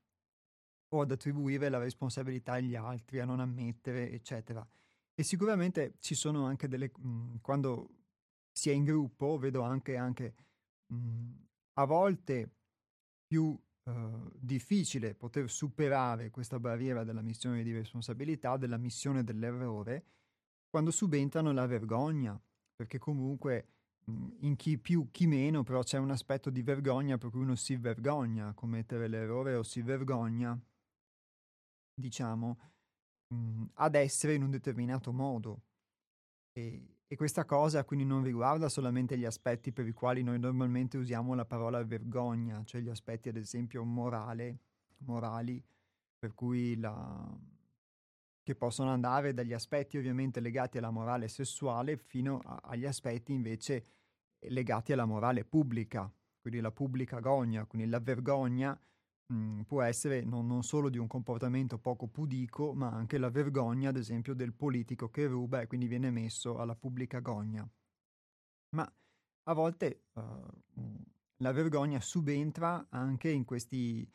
[0.90, 4.66] o ad attribuire la responsabilità agli altri, a non ammettere, eccetera.
[5.14, 6.90] E sicuramente ci sono anche delle...
[6.97, 7.88] Mh, mhmm, quando
[8.53, 10.35] si è in gruppo, vedo anche, anche
[10.87, 12.51] mh, mhmm, a volte
[13.27, 20.05] più eh, difficile poter superare questa barriera della missione di responsabilità, della missione dell'errore,
[20.68, 22.38] quando subentrano la vergogna,
[22.74, 23.68] perché comunque
[24.05, 27.55] mh, in chi più, chi meno, però c'è un aspetto di vergogna per cui uno
[27.55, 30.59] si vergogna a commettere l'errore o si vergogna,
[31.94, 32.59] diciamo,
[33.35, 35.62] mh, ad essere in un determinato modo.
[36.53, 40.99] E, e questa cosa quindi non riguarda solamente gli aspetti per i quali noi normalmente
[40.99, 44.59] usiamo la parola vergogna, cioè gli aspetti ad esempio morale,
[44.99, 45.64] morali,
[46.18, 47.35] per cui la,
[48.42, 53.87] che possono andare dagli aspetti ovviamente legati alla morale sessuale fino a, agli aspetti invece
[54.40, 58.79] legati alla morale pubblica, quindi la pubblica gogna, quindi la vergogna
[59.67, 63.97] può essere non, non, solo di un comportamento poco pudico, ma anche la vergogna, ad
[63.97, 67.69] esempio, del politico che ruba e quindi viene messo alla pubblica gogna.
[68.71, 68.91] Ma
[69.45, 70.23] a volte uh,
[71.37, 74.11] la vergogna subentra anche in questi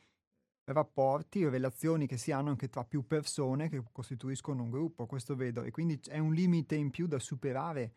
[0.65, 5.61] rapporti relazioni che si hanno anche tra più persone che costituiscono un gruppo, questo vedo,
[5.63, 7.93] e quindi è un limite in più da superare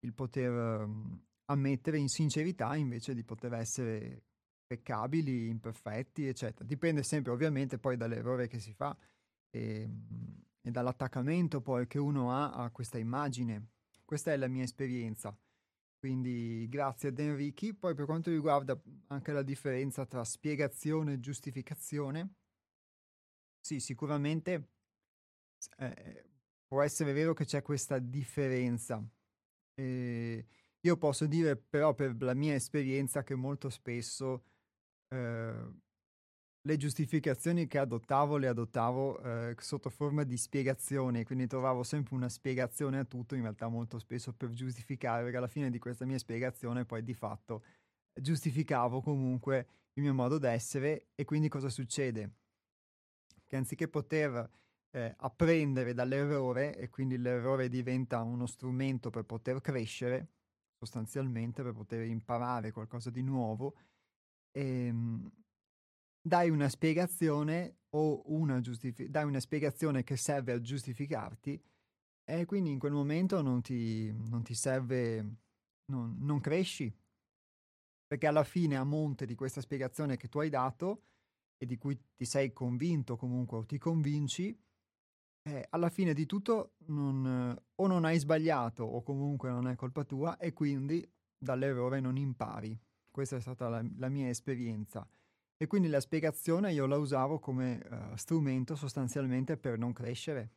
[0.00, 4.22] il poter um, ammettere in sincerità invece di poter essere
[4.66, 6.64] peccabili, imperfetti, eccetera.
[6.64, 8.96] Dipende sempre ovviamente poi dall'errore che si fa
[9.50, 13.68] e, ehm, e dall'attaccamento poi che uno ha a questa immagine.
[14.04, 15.36] Questa è la mia esperienza.
[15.98, 17.74] Quindi grazie ad Enrichi.
[17.74, 22.34] Poi per quanto riguarda anche la differenza tra spiegazione e giustificazione,
[23.60, 24.68] sì, sicuramente
[25.78, 26.24] eh,
[26.66, 29.02] può essere vero che c'è questa differenza.
[29.74, 30.46] Eh,
[30.80, 34.44] io posso dire però per la mia esperienza che molto spesso
[35.08, 35.80] Ehm,
[36.66, 42.28] le giustificazioni che adottavo le adottavo eh, sotto forma di spiegazione, quindi trovavo sempre una
[42.28, 46.18] spiegazione a tutto, in realtà molto spesso per giustificare, perché alla fine di questa mia
[46.18, 47.62] spiegazione poi di fatto
[48.12, 52.32] giustificavo comunque il mio modo d'essere e quindi cosa succede?
[53.46, 54.50] Che anziché poter
[54.90, 60.30] eh, apprendere dall'errore e quindi l'errore diventa uno strumento per poter crescere,
[60.78, 63.76] sostanzialmente per poter imparare qualcosa di nuovo,
[64.56, 65.30] ehm,
[66.20, 71.62] dai una spiegazione o una giustifi- dai una spiegazione che serve a giustificarti
[72.24, 75.36] e quindi in quel momento non ti, non ti serve,
[75.86, 76.92] non, non cresci.
[78.08, 81.02] Perché alla fine, a monte di questa spiegazione che tu hai dato
[81.56, 84.56] e di cui ti sei convinto comunque o ti convinci,
[85.42, 90.04] eh, alla fine di tutto non, o non hai sbagliato o comunque non è colpa
[90.04, 92.76] tua e quindi dall'errore non impari.
[93.16, 95.08] Questa è stata la, la mia esperienza.
[95.56, 100.50] E quindi la spiegazione io la usavo come uh, strumento sostanzialmente per non crescere,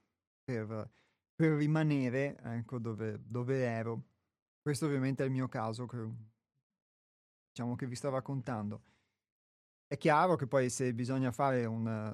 [0.43, 0.91] per,
[1.33, 4.03] per rimanere ecco, dove, dove, ero.
[4.61, 6.05] Questo ovviamente è il mio caso che,
[7.47, 8.81] diciamo, che vi sto raccontando.
[9.87, 12.13] È chiaro che poi se bisogna fare una,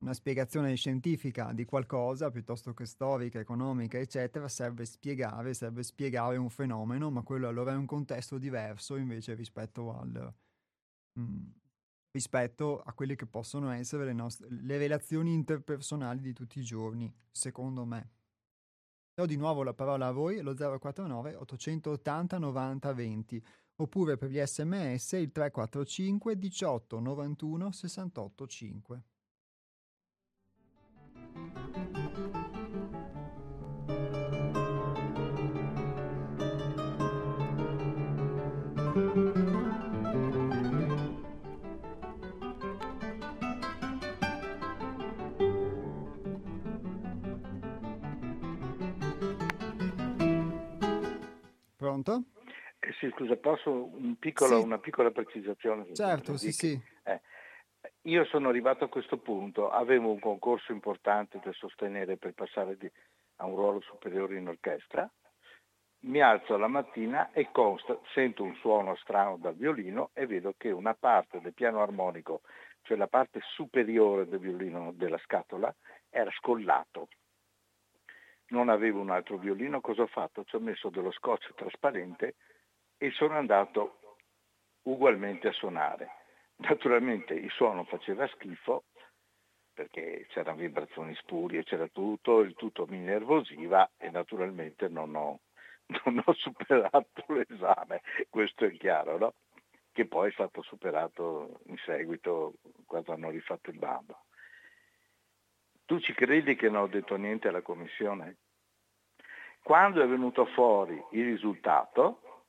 [0.00, 6.48] una spiegazione scientifica di qualcosa, piuttosto che storica, economica, eccetera, serve spiegare, serve spiegare un
[6.48, 10.34] fenomeno, ma quello allora è un contesto diverso invece rispetto, al,
[11.12, 11.48] mh, mm,
[12.12, 17.12] rispetto a quelle che possono essere le, nostre, le relazioni interpersonali di tutti i giorni,
[17.30, 18.10] secondo me.
[19.12, 23.44] Do di nuovo la parola a voi, lo 049 880 90 20,
[23.76, 29.04] oppure per gli sms il 345 18 91 68 5.
[51.90, 52.22] Pronto?
[52.78, 54.64] Eh sì, scusa, posso un piccolo, sì.
[54.64, 55.92] una piccola precisazione?
[55.92, 56.80] Certo, sì, sì.
[57.02, 57.20] Eh,
[58.02, 62.90] io sono arrivato a questo punto, avevo un concorso importante da sostenere per passare di,
[63.36, 65.10] a un ruolo superiore in orchestra,
[66.02, 70.70] mi alzo la mattina e consta, sento un suono strano dal violino e vedo che
[70.70, 72.42] una parte del piano armonico,
[72.82, 75.74] cioè la parte superiore del violino della scatola,
[76.08, 77.08] era scollato.
[78.50, 80.44] Non avevo un altro violino, cosa ho fatto?
[80.44, 82.34] Ci ho messo dello scotch trasparente
[82.96, 84.18] e sono andato
[84.82, 86.08] ugualmente a suonare.
[86.56, 88.84] Naturalmente il suono faceva schifo
[89.72, 95.40] perché c'erano vibrazioni spurie, c'era tutto, il tutto mi nervosiva e naturalmente non ho,
[96.04, 99.34] non ho superato l'esame, questo è chiaro, no?
[99.92, 102.54] che poi è stato superato in seguito
[102.86, 104.24] quando hanno rifatto il bando.
[105.90, 108.36] Tu ci credi che non ho detto niente alla commissione?
[109.60, 112.44] Quando è venuto fuori il risultato,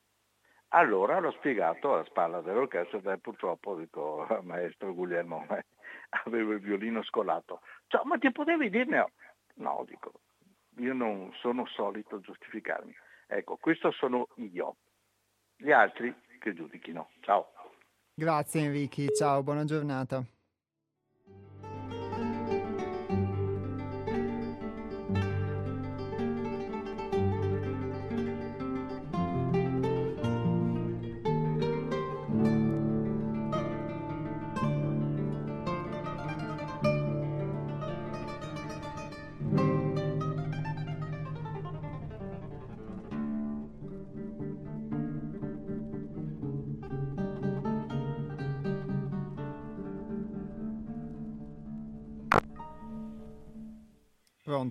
[0.68, 5.44] allora l'ho spiegato alla spalla dell'orchestra e purtroppo dico, maestro Guglielmo,
[6.26, 7.62] avevo il violino scolato.
[7.88, 9.12] Cioè, ma ti potevi dirne?
[9.56, 10.12] No, dico,
[10.78, 12.94] io non sono solito giustificarmi.
[13.26, 14.76] Ecco, questo sono io.
[15.56, 17.10] Gli altri che giudichino.
[17.22, 17.54] Ciao.
[18.14, 20.24] Grazie Enrichi, ciao, buona giornata.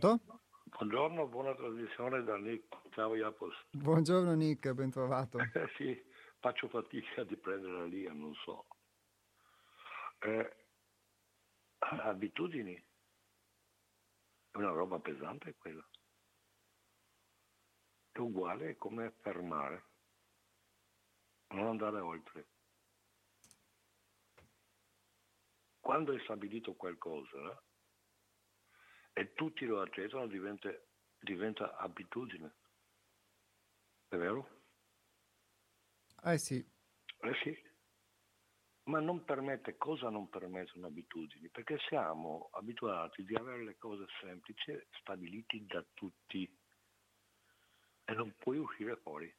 [0.00, 0.40] Pronto?
[0.64, 2.88] Buongiorno, buona trasmissione da Nick.
[2.92, 3.54] Ciao Iapos.
[3.70, 5.38] Buongiorno Nick, ben trovato.
[5.76, 5.94] sì,
[6.38, 8.66] faccio fatica di prendere la linea, non so.
[10.20, 10.56] Eh,
[11.80, 12.74] abitudini.
[14.50, 15.86] È una roba pesante quella.
[18.10, 19.84] È uguale come fermare.
[21.48, 22.48] Non andare oltre.
[25.78, 27.62] Quando è stabilito qualcosa
[29.20, 30.70] e tutti lo accettano diventa,
[31.18, 32.54] diventa abitudine.
[34.08, 34.62] È vero?
[36.24, 36.66] Eh sì.
[37.18, 37.68] Eh sì.
[38.84, 41.50] Ma non permette, cosa non permettono abitudini?
[41.50, 46.58] Perché siamo abituati di avere le cose semplici, stabilite da tutti
[48.04, 49.30] e non puoi uscire fuori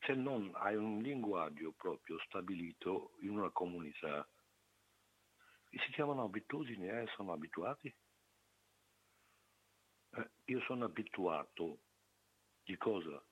[0.00, 4.26] se non hai un linguaggio proprio stabilito in una comunità,
[5.78, 7.06] si chiamano abitudini, eh?
[7.16, 7.94] sono abituati.
[10.14, 11.80] Eh, io sono abituato
[12.64, 13.24] di cosa?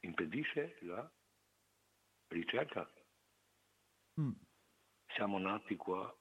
[0.00, 1.10] Impedisce la
[2.28, 2.90] ricerca.
[4.20, 4.32] Mm.
[5.14, 6.14] Siamo nati qua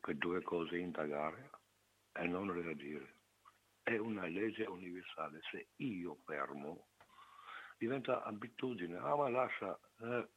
[0.00, 1.50] per due cose, indagare
[2.12, 3.18] e non reagire
[3.88, 5.40] è una legge universale.
[5.50, 6.88] Se io fermo,
[7.78, 8.98] diventa abitudine.
[8.98, 10.28] Ah, ma lascia, eh,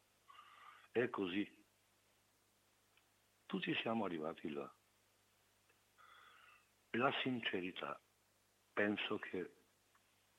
[0.92, 1.50] è così.
[3.46, 4.74] Tutti siamo arrivati là.
[6.92, 8.00] La sincerità,
[8.74, 9.50] penso che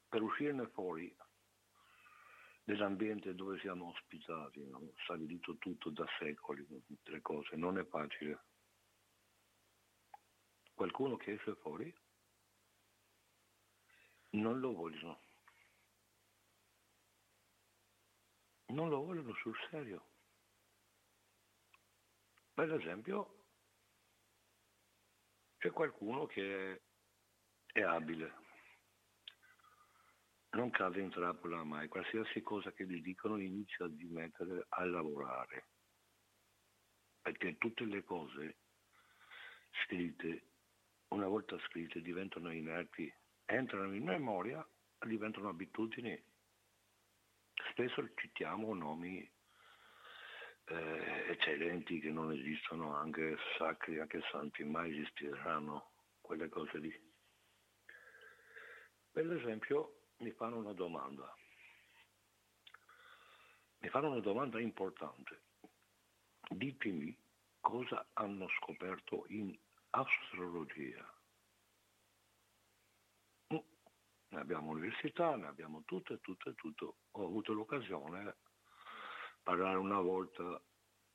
[0.09, 1.14] per uscirne fuori
[2.64, 4.92] dall'ambiente dove siamo ospitati, no?
[5.05, 6.66] stabilito tutto da secoli,
[7.05, 8.44] le cose, non è facile.
[10.74, 11.94] Qualcuno che esce fuori
[14.30, 15.20] non lo vogliono.
[18.66, 20.11] Non lo vogliono sul serio.
[22.55, 23.44] Per esempio,
[25.59, 26.82] c'è qualcuno che
[27.66, 28.34] è abile,
[30.50, 35.68] non cade in trappola mai, qualsiasi cosa che gli dicono inizia a dimettere a lavorare,
[37.22, 38.57] perché tutte le cose
[39.84, 40.50] scritte,
[41.09, 43.12] una volta scritte, diventano inerti
[43.46, 44.66] entrano in memoria,
[45.07, 46.20] diventano abitudini.
[47.70, 49.30] Spesso citiamo nomi
[50.73, 57.11] eh, eccellenti che non esistono, anche sacri, anche santi, mai esisteranno quelle cose lì.
[59.11, 61.37] Per esempio mi fanno una domanda,
[63.79, 65.43] mi fanno una domanda importante.
[66.49, 67.16] Ditemi
[67.61, 69.57] cosa hanno scoperto in
[69.91, 71.07] astrologia.
[74.33, 76.20] ne abbiamo università, ne abbiamo tutto e
[76.55, 76.97] tutto.
[77.11, 78.37] Ho avuto l'occasione
[79.43, 80.61] parlare una volta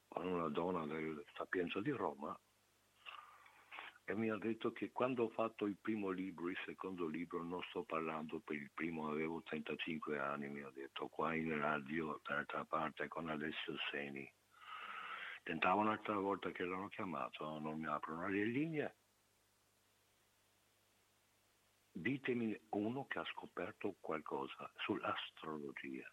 [0.07, 2.37] con una donna del Sapienza di Roma
[4.05, 7.61] e mi ha detto che quando ho fatto il primo libro, il secondo libro, non
[7.63, 12.63] sto parlando per il primo, avevo 35 anni, mi ha detto, qua in radio, dall'altra
[12.63, 14.31] parte con Alessio Seni.
[15.43, 18.95] Tentavo un'altra volta che l'hanno chiamato, non mi aprono le linee
[21.97, 26.09] ditemi uno che ha scoperto qualcosa sull'astrologia.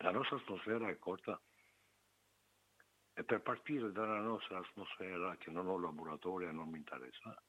[0.00, 1.40] La nostra atmosfera è corta
[3.14, 7.42] e per partire dalla nostra atmosfera, che non ho laboratorio e non mi interessa,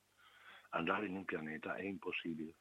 [0.69, 2.55] andare in un pianeta è impossibile.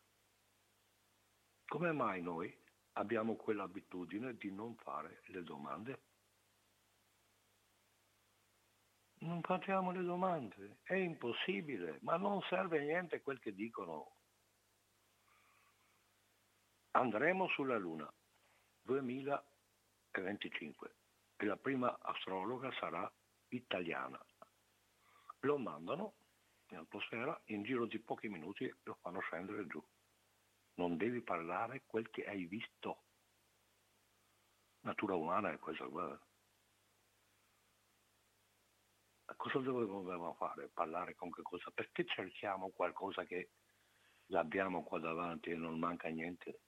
[1.67, 2.53] Come mai noi
[2.95, 6.03] abbiamo quell'abitudine di non fare le domande?
[9.19, 14.17] Non facciamo le domande, è impossibile, ma non serve niente quel che dicono.
[16.91, 18.13] Andremo sulla Luna
[18.83, 19.56] 2025
[21.37, 23.11] e la prima astrologa sarà
[23.49, 24.19] italiana.
[25.41, 26.15] Lo mandano
[26.69, 29.85] in atmosfera, in giro di pochi minuti lo fanno scendere giù.
[30.75, 33.05] Non devi parlare quel che hai visto.
[34.81, 36.21] Natura umana è questa, guarda
[39.37, 40.69] cosa dovevamo fare?
[40.69, 41.71] Parlare con che cosa?
[41.71, 43.51] Perché cerchiamo qualcosa che
[44.27, 46.61] l'abbiamo qua davanti e non manca niente?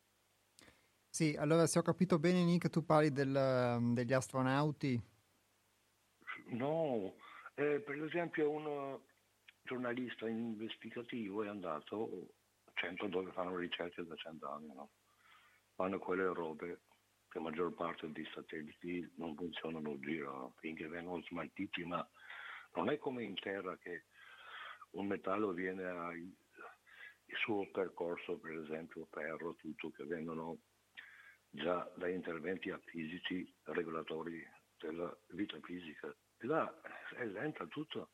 [1.18, 5.02] Sì, allora se ho capito bene Nick, tu parli del, degli astronauti?
[6.50, 7.16] No,
[7.56, 9.00] eh, per esempio un
[9.64, 12.28] giornalista investigativo è andato
[12.66, 14.90] a centro dove fanno ricerche da cent'anni, no?
[15.74, 16.82] fanno quelle robe
[17.28, 22.08] che la maggior parte dei satelliti non funzionano, girano finché vengono smaltiti, ma
[22.74, 24.04] non è come in terra che
[24.90, 26.32] un metallo viene al
[27.42, 30.58] suo percorso, per esempio ferro, tutto, che vengono
[31.50, 34.46] già da interventi fisici regolatori
[34.78, 36.14] della vita fisica.
[36.42, 36.80] Là
[37.16, 38.10] è lenta tutto.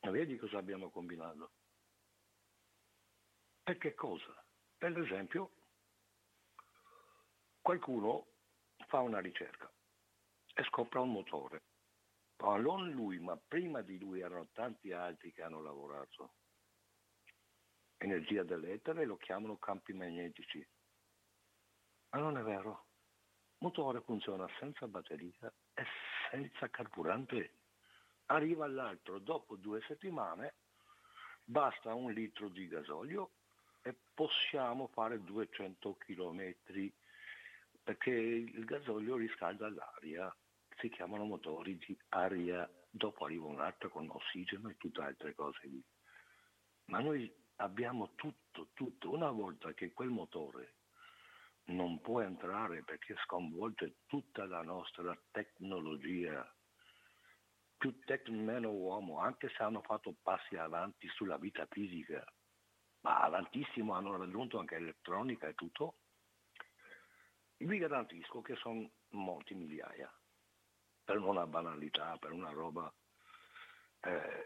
[0.00, 1.52] Vedi cosa abbiamo combinato?
[3.62, 4.44] Per che cosa?
[4.76, 5.52] Per esempio,
[7.60, 8.26] qualcuno
[8.88, 9.72] fa una ricerca
[10.54, 11.62] e scopre un motore.
[12.42, 16.34] Ma non lui, ma prima di lui erano tanti altri che hanno lavorato.
[18.04, 20.64] Energia dell'etere lo chiamano campi magnetici.
[22.10, 22.84] Ma non è vero.
[23.52, 25.84] Il motore funziona senza batteria e
[26.30, 27.52] senza carburante.
[28.26, 30.54] Arriva all'altro dopo due settimane,
[31.44, 33.30] basta un litro di gasolio
[33.80, 36.54] e possiamo fare 200 km
[37.82, 40.34] perché il gasolio riscalda l'aria,
[40.76, 45.66] si chiamano motori di aria, dopo arriva un altro con ossigeno e tutte altre cose
[45.68, 45.82] lì.
[46.86, 49.10] Ma noi abbiamo tutto, tutto.
[49.10, 50.74] Una volta che quel motore
[51.66, 56.46] non può entrare perché sconvolge tutta la nostra tecnologia,
[57.76, 62.24] più tecno meno uomo, anche se hanno fatto passi avanti sulla vita fisica,
[63.00, 65.96] ma avantissimo hanno raggiunto anche l'elettronica e tutto,
[67.56, 70.12] vi garantisco che sono molti migliaia,
[71.02, 72.92] per una banalità, per una roba
[74.00, 74.44] eh,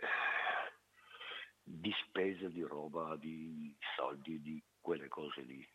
[1.68, 5.66] di spese, di roba, di soldi, di quelle cose lì.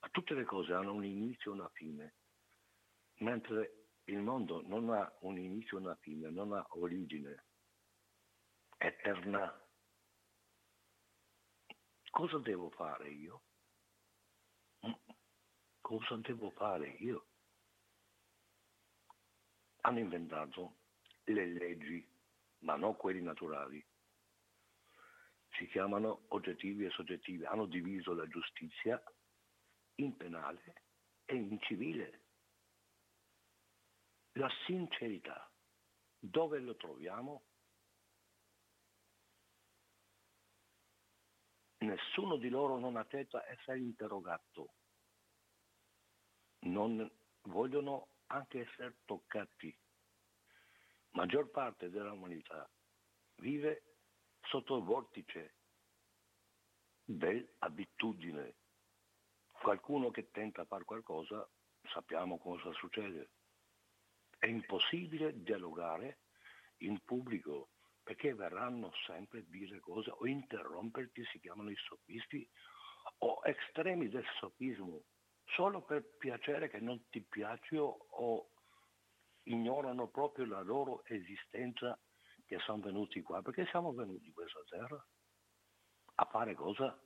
[0.00, 2.14] Ma tutte le cose hanno un inizio e una fine,
[3.18, 7.44] mentre il mondo non ha un inizio e una fine, non ha origine,
[8.76, 9.66] eterna
[12.10, 13.42] cosa devo fare io?
[15.80, 17.26] Cosa devo fare io?
[19.80, 20.76] Hanno inventato
[21.24, 22.06] le leggi,
[22.58, 23.84] ma non quelli naturali.
[25.58, 27.44] Si chiamano oggettivi e soggettivi.
[27.44, 29.02] Hanno diviso la giustizia
[29.96, 30.84] in penale
[31.26, 32.22] e in civile.
[34.32, 35.50] La sincerità,
[36.18, 37.42] dove lo troviamo?
[41.80, 44.74] nessuno di loro non accetta essere interrogato,
[46.60, 47.08] non
[47.42, 49.76] vogliono anche essere toccati.
[51.10, 52.68] Maggior parte dell'umanità
[53.36, 53.87] vive
[54.48, 55.54] sotto il vortice
[57.04, 58.56] dell'abitudine.
[59.60, 61.48] Qualcuno che tenta fare qualcosa,
[61.92, 63.30] sappiamo cosa succede.
[64.38, 66.20] È impossibile dialogare
[66.78, 67.70] in pubblico
[68.02, 72.48] perché verranno sempre a dire cose o interromperti, si chiamano i sofisti,
[73.18, 75.02] o estremi del sofismo,
[75.44, 78.50] solo per piacere che non ti piace o
[79.42, 81.98] ignorano proprio la loro esistenza
[82.48, 83.42] che sono venuti qua.
[83.42, 85.06] Perché siamo venuti in questa terra?
[86.16, 86.98] A fare cosa?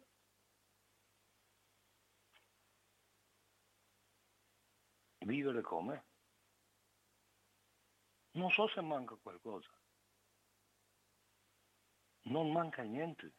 [5.19, 6.05] Vivere come?
[8.33, 9.71] Non so se manca qualcosa
[12.25, 13.33] non manca niente.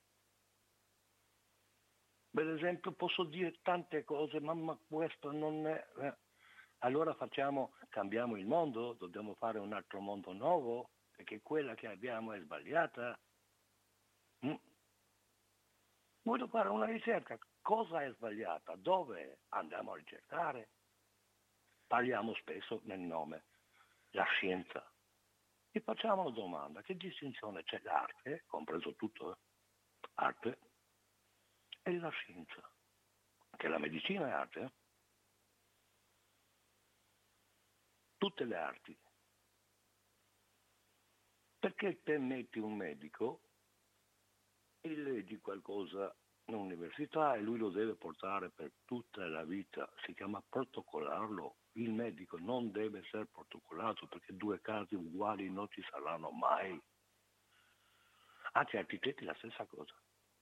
[2.31, 5.85] Per esempio posso dire tante cose, ma, ma questo non è...
[5.99, 6.15] Eh.
[6.79, 10.89] Allora facciamo, cambiamo il mondo, dobbiamo fare un altro mondo nuovo,
[11.23, 13.17] perché quella che abbiamo è sbagliata.
[14.45, 14.55] Mm.
[16.23, 20.69] Voglio fare una ricerca, cosa è sbagliata, dove andiamo a ricercare?
[21.87, 23.45] Parliamo spesso nel nome,
[24.11, 24.85] la scienza.
[25.71, 29.37] Ti facciamo una domanda, che distinzione c'è l'arte, compreso tutto, eh?
[30.15, 30.59] arte,
[31.81, 32.69] e la scienza?
[33.55, 34.59] Che la medicina è arte.
[34.59, 34.71] Eh?
[38.17, 38.97] Tutte le arti.
[41.63, 43.39] Perché te metti un medico
[44.81, 46.13] e leggi qualcosa
[46.47, 51.93] in università e lui lo deve portare per tutta la vita, si chiama protocollarlo il
[51.93, 56.77] medico non deve essere protocollato perché due casi uguali non ci saranno mai.
[58.51, 59.95] Anzi, architetti la stessa cosa.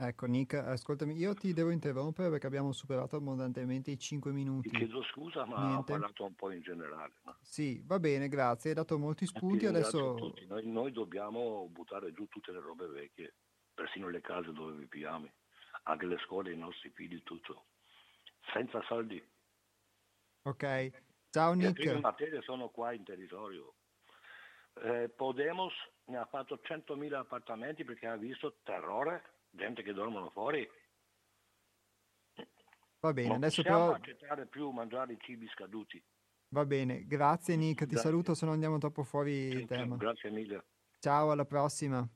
[0.03, 4.69] Ecco Nick, ascoltami, io ti devo interrompere perché abbiamo superato abbondantemente i 5 minuti.
[4.69, 5.93] Ti chiedo scusa, ma Niente.
[5.93, 7.13] ho parlato un po' in generale.
[7.23, 7.37] No?
[7.41, 9.67] Sì, va bene, grazie, hai dato molti spunti.
[9.67, 10.33] Adesso...
[10.47, 13.35] Noi, noi, dobbiamo buttare giù tutte le robe vecchie,
[13.75, 15.29] persino le case dove viviamo,
[15.83, 17.65] anche le scuole, i nostri figli, tutto.
[18.51, 19.23] Senza soldi.
[20.43, 20.91] Ok,
[21.31, 21.77] Ciao Nick.
[21.77, 23.75] Le prime materie sono qua in territorio.
[24.83, 25.73] Eh, Podemos
[26.05, 30.67] ne ha fatto 100.000 appartamenti perché ha visto terrore, gente che dormono fuori.
[32.99, 33.93] Va bene, non adesso però...
[33.93, 36.03] accettare più mangiare i cibi scaduti.
[36.49, 38.09] Va bene, grazie Nick, ti grazie.
[38.09, 39.95] saluto se non andiamo troppo fuori sì, tema.
[39.95, 40.65] Grazie mille.
[40.99, 42.07] Ciao, alla prossima.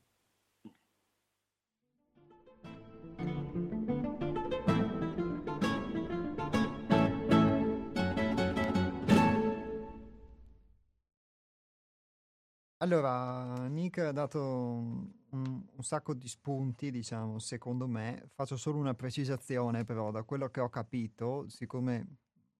[12.78, 18.30] Allora, Nick ha dato un, un sacco di spunti, diciamo, secondo me.
[18.34, 22.06] Faccio solo una precisazione, però, da quello che ho capito, siccome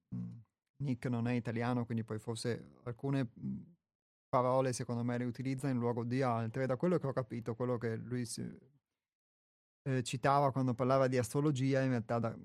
[0.08, 0.38] mh,
[0.84, 3.30] Nick non è italiano, quindi poi forse alcune
[4.28, 6.66] parole, secondo me, le utilizza in luogo di altre.
[6.66, 8.44] Da quello che ho capito, quello che lui si,
[9.82, 12.36] eh, citava quando parlava di astrologia, in realtà da,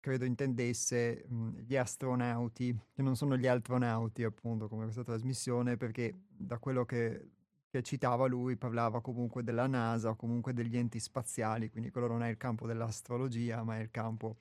[0.00, 6.14] credo intendesse mh, gli astronauti, che non sono gli astronauti appunto come questa trasmissione, perché
[6.28, 7.30] da quello che,
[7.76, 12.22] che, citava lui parlava comunque della NASA o comunque degli enti spaziali, quindi quello non
[12.22, 14.36] è il campo dell'astrologia, ma è il campo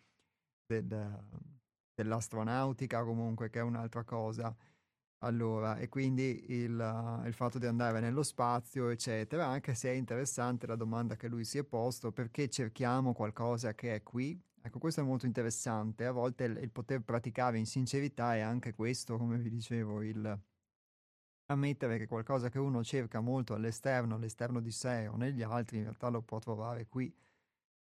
[0.65, 1.23] del,
[1.93, 4.55] dell'astronautica comunque, che è un'altra cosa.
[5.19, 10.67] Allora, e quindi il, il, fatto di andare nello spazio, eccetera, anche se è interessante
[10.67, 15.01] la domanda che lui si è posto, perché cerchiamo qualcosa che è qui Ecco, questo
[15.01, 16.07] è molto interessante.
[16.07, 20.41] A volte il, il poter praticare in sincerità è anche questo, come vi dicevo, il
[21.47, 25.83] ammettere che qualcosa che uno cerca molto all'esterno, all'esterno di sé o negli altri, in
[25.83, 27.13] realtà lo può trovare qui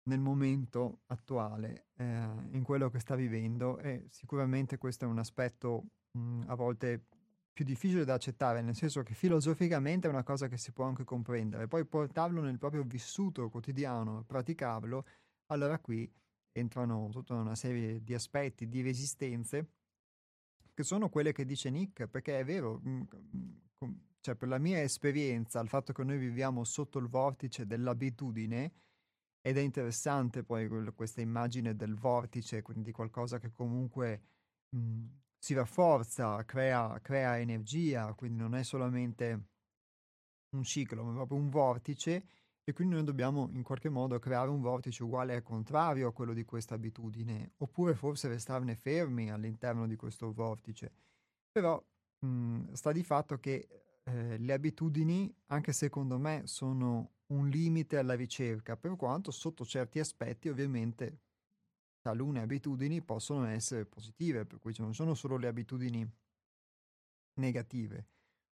[0.03, 2.03] nel momento attuale, eh,
[2.51, 7.05] in quello che sta vivendo e sicuramente questo è un aspetto mh, a volte
[7.53, 11.03] più difficile da accettare, nel senso che filosoficamente è una cosa che si può anche
[11.03, 15.05] comprendere, poi portarlo nel proprio vissuto quotidiano, praticarlo,
[15.47, 16.11] allora qui
[16.53, 19.67] entrano tutta una serie di aspetti, di resistenze,
[20.73, 23.01] che sono quelle che dice Nick, perché è vero, mm,
[23.85, 28.73] mm, cioè per la mia esperienza, il fatto che noi viviamo sotto il vortice dell'abitudine,
[29.41, 34.21] ed è interessante poi questa immagine del vortice, quindi qualcosa che comunque
[34.69, 35.07] mh, mm,
[35.37, 39.47] si rafforza, crea, crea energia, quindi non è solamente
[40.55, 42.25] un ciclo, ma proprio un vortice
[42.71, 46.33] e quindi noi dobbiamo in qualche modo creare un vortice uguale al contrario a quello
[46.33, 50.93] di questa abitudine, oppure forse restarne fermi all'interno di questo vortice.
[51.51, 51.83] Però
[52.19, 53.67] mh, mhmm, sta di fatto che
[54.03, 59.99] eh, le abitudini, anche secondo me, sono un limite alla ricerca, per quanto sotto certi
[59.99, 61.19] aspetti ovviamente
[61.99, 66.09] talune abitudini possono essere positive, per cui non sono solo le abitudini
[67.33, 68.07] negative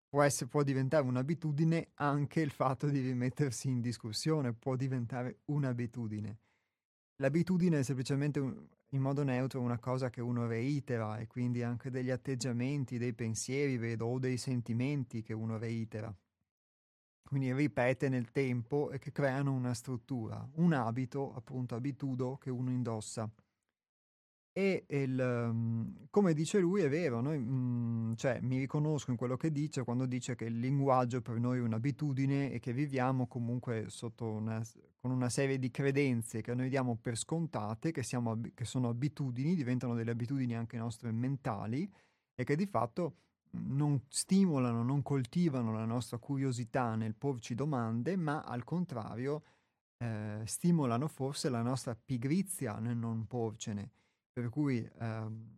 [0.09, 6.39] può, essere, può diventare un'abitudine anche il fatto di rimettersi in discussione, può diventare un'abitudine.
[7.17, 11.91] L'abitudine è semplicemente un, in modo neutro una cosa che uno reitera e quindi anche
[11.91, 16.15] degli atteggiamenti, dei pensieri, vedo, o dei sentimenti che uno reitera.
[17.23, 22.71] Quindi ripete nel tempo e che creano una struttura, un abito, appunto abitudo che uno
[22.71, 23.31] indossa.
[24.59, 29.37] E il, mhmm, come dice lui è vero, noi, mhmm, cioè, mi riconosco in quello
[29.37, 33.87] che dice quando dice che il linguaggio per noi è un'abitudine e che viviamo comunque
[34.19, 34.61] una,
[35.01, 39.55] con una serie di credenze che noi diamo per scontate, che, siamo, che sono abitudini,
[39.55, 41.89] diventano delle abitudini anche nostre mentali
[42.35, 43.15] e che di fatto
[43.53, 49.41] non stimolano, non coltivano la nostra curiosità nel porci domande, ma al contrario
[49.99, 53.93] eh, stimolano forse la nostra pigrizia nel non porcene
[54.41, 55.57] per cui ehm,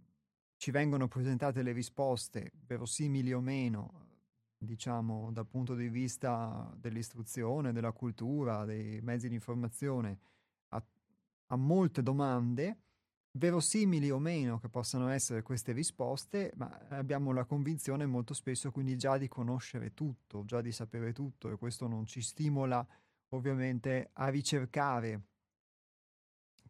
[0.57, 4.07] ci vengono presentate le risposte verosimili o meno,
[4.57, 10.18] diciamo dal punto di vista dell'istruzione, della cultura, dei mezzi di informazione,
[10.68, 10.83] a,
[11.49, 12.78] a molte domande,
[13.33, 18.97] verosimili o meno che possano essere queste risposte, ma abbiamo la convinzione molto spesso quindi
[18.97, 22.87] già di conoscere tutto, già di sapere tutto e questo non ci stimola
[23.28, 25.28] ovviamente a ricercare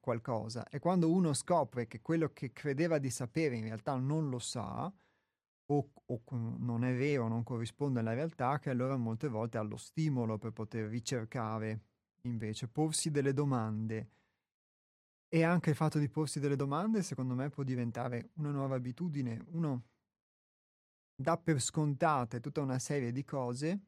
[0.00, 4.38] qualcosa e quando uno scopre che quello che credeva di sapere in realtà non lo
[4.38, 4.92] sa
[5.72, 6.22] o, o
[6.58, 10.50] non è vero, non corrisponde alla realtà, che allora molte volte ha lo stimolo per
[10.50, 11.84] poter ricercare
[12.22, 14.10] invece, porsi delle domande.
[15.28, 19.44] E anche il fatto di porsi delle domande, secondo me, può diventare una nuova abitudine.
[19.50, 19.84] Uno
[21.14, 23.80] dà per scontate tutta una serie di cose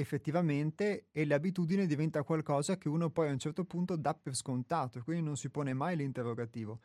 [0.00, 5.02] effettivamente e l'abitudine diventa qualcosa che uno poi a un certo punto dà per scontato,
[5.02, 6.80] quindi non si pone mai l'interrogativo.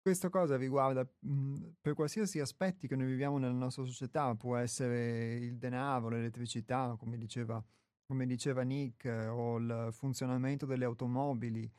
[0.00, 5.36] Questa cosa riguarda mh, per qualsiasi aspetti che noi viviamo nella nostra società, può essere
[5.36, 7.64] il denaro, l'elettricità, come diceva,
[8.06, 11.70] come diceva Nick, o il funzionamento delle automobili,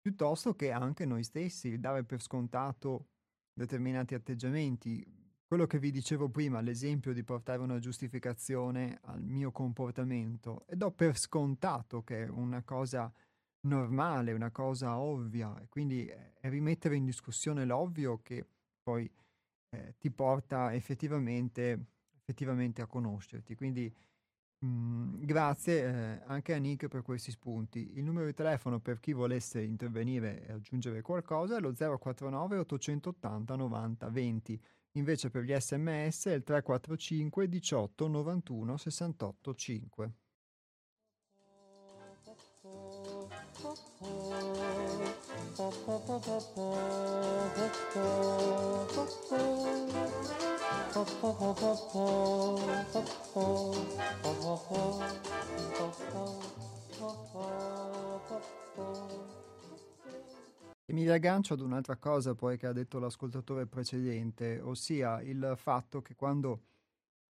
[0.00, 3.08] piuttosto che anche noi stessi, dare per scontato
[3.52, 5.04] determinati atteggiamenti,
[5.48, 10.90] quello che vi dicevo prima, l'esempio di portare una giustificazione al mio comportamento e do
[10.90, 13.10] per scontato che è una cosa
[13.62, 18.46] normale, una cosa ovvia, e quindi è rimettere in discussione l'ovvio che
[18.82, 19.10] poi
[19.70, 21.86] eh, ti porta effettivamente,
[22.20, 23.54] effettivamente a conoscerti.
[23.54, 23.92] Quindi
[24.64, 27.92] Mm, grazie eh, anche a Nick per questi spunti.
[27.96, 33.54] Il numero di telefono per chi volesse intervenire e aggiungere qualcosa è lo 049 880
[33.54, 34.60] 90 20.
[34.92, 40.12] Invece per gli sms è il 345 18 91 68 5.
[60.90, 66.00] E mi riaggancio ad un'altra cosa poi che ha detto l'ascoltatore precedente, ossia il fatto
[66.00, 66.62] che quando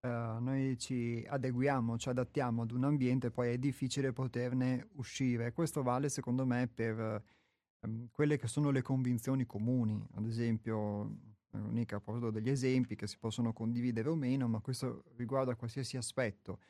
[0.01, 5.53] eh, noi ci adeguiamo, ci adattiamo ad un ambiente, poi è difficile poterne uscire.
[5.53, 7.25] Questo vale secondo me per
[7.81, 11.11] ehm, quelle che sono le convinzioni comuni, ad esempio
[11.51, 15.97] Nica ha portato degli esempi che si possono condividere o meno, ma questo riguarda qualsiasi
[15.97, 16.61] aspetto.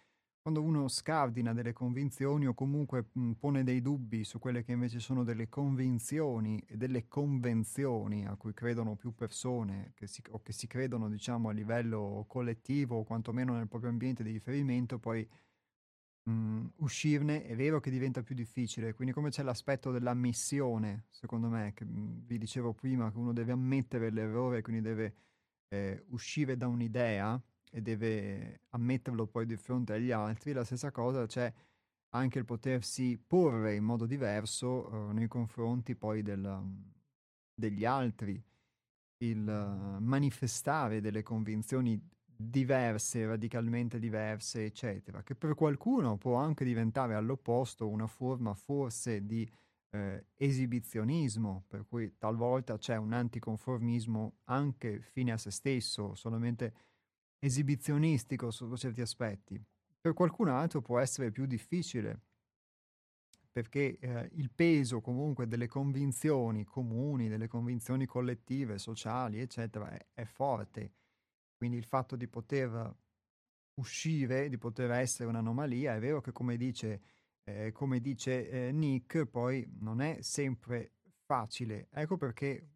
[0.40, 4.98] Quando uno scardina delle convinzioni o comunque mh, pone dei dubbi su quelle che invece
[4.98, 10.52] sono delle convinzioni e delle convenzioni a cui credono più persone che si, o che
[10.52, 15.28] si credono diciamo a livello collettivo o quantomeno nel proprio ambiente di riferimento, poi
[16.24, 21.72] mh, uscirne è vero che diventa più difficile, quindi come c'è l'aspetto dell'ammissione, secondo me,
[21.74, 25.14] che mh, vi dicevo prima, che uno deve ammettere l'errore, quindi deve
[25.68, 31.26] eh, uscire da un'idea e deve ammetterlo poi di fronte agli altri, la stessa cosa
[31.26, 31.52] c'è
[32.10, 36.62] anche il potersi porre in modo diverso uh, nei confronti poi del,
[37.54, 38.42] degli altri,
[39.24, 42.00] il uh, manifestare delle convinzioni
[42.40, 49.50] diverse, radicalmente diverse, eccetera, che per qualcuno può anche diventare all'opposto una forma forse di
[49.90, 56.74] eh, esibizionismo, per cui talvolta c'è un anticonformismo anche fine a se stesso, solamente
[57.38, 59.62] esibizionistico sotto certi aspetti.
[60.00, 62.22] Per qualcun altro può essere più difficile,
[63.50, 70.24] perché eh, il peso comunque delle convinzioni comuni, delle convinzioni collettive, sociali, eccetera, è, è
[70.24, 70.92] forte
[71.58, 72.96] quindi il fatto di poter
[73.74, 77.02] uscire, di poter essere un'anomalia, è vero che come dice,
[77.42, 80.92] eh, come dice eh, Nick, poi non è sempre
[81.24, 81.88] facile.
[81.90, 82.68] Ecco perché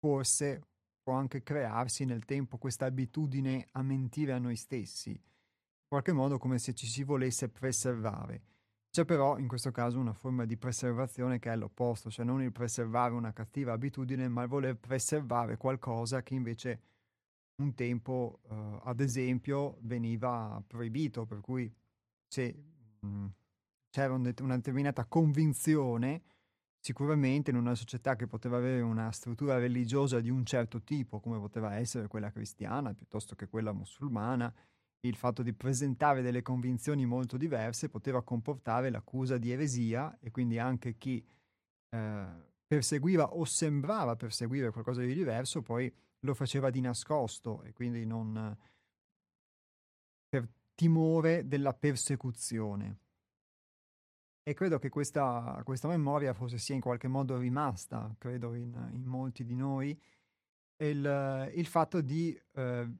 [0.00, 0.66] forse
[1.08, 6.36] può anche crearsi nel tempo questa abitudine a mentire a noi stessi, in qualche modo
[6.36, 8.42] come se ci si volesse preservare.
[8.90, 12.52] C'è però in questo caso una forma di preservazione che è l'opposto, cioè non il
[12.52, 16.82] preservare una cattiva abitudine, ma il voler preservare qualcosa che invece
[17.62, 21.74] un tempo, uh, ad esempio, veniva proibito, per cui
[22.26, 22.54] se
[23.00, 23.32] mh, mhmm,
[23.88, 26.22] c'era un una determinata convinzione,
[26.80, 31.38] sicuramente in una società che poteva avere una struttura religiosa di un certo tipo, come
[31.38, 34.52] poteva essere quella cristiana piuttosto che quella musulmana,
[35.00, 40.58] il fatto di presentare delle convinzioni molto diverse poteva comportare l'accusa di eresia e quindi
[40.58, 41.24] anche chi
[41.90, 42.26] eh,
[42.66, 48.56] perseguiva o sembrava perseguire qualcosa di diverso poi lo faceva di nascosto e quindi non
[50.28, 52.98] per timore della persecuzione.
[54.48, 59.04] E credo che questa, questa memoria forse sia in qualche modo rimasta, credo, in, in
[59.04, 59.90] molti di noi,
[60.76, 62.90] il, il fatto di, eh,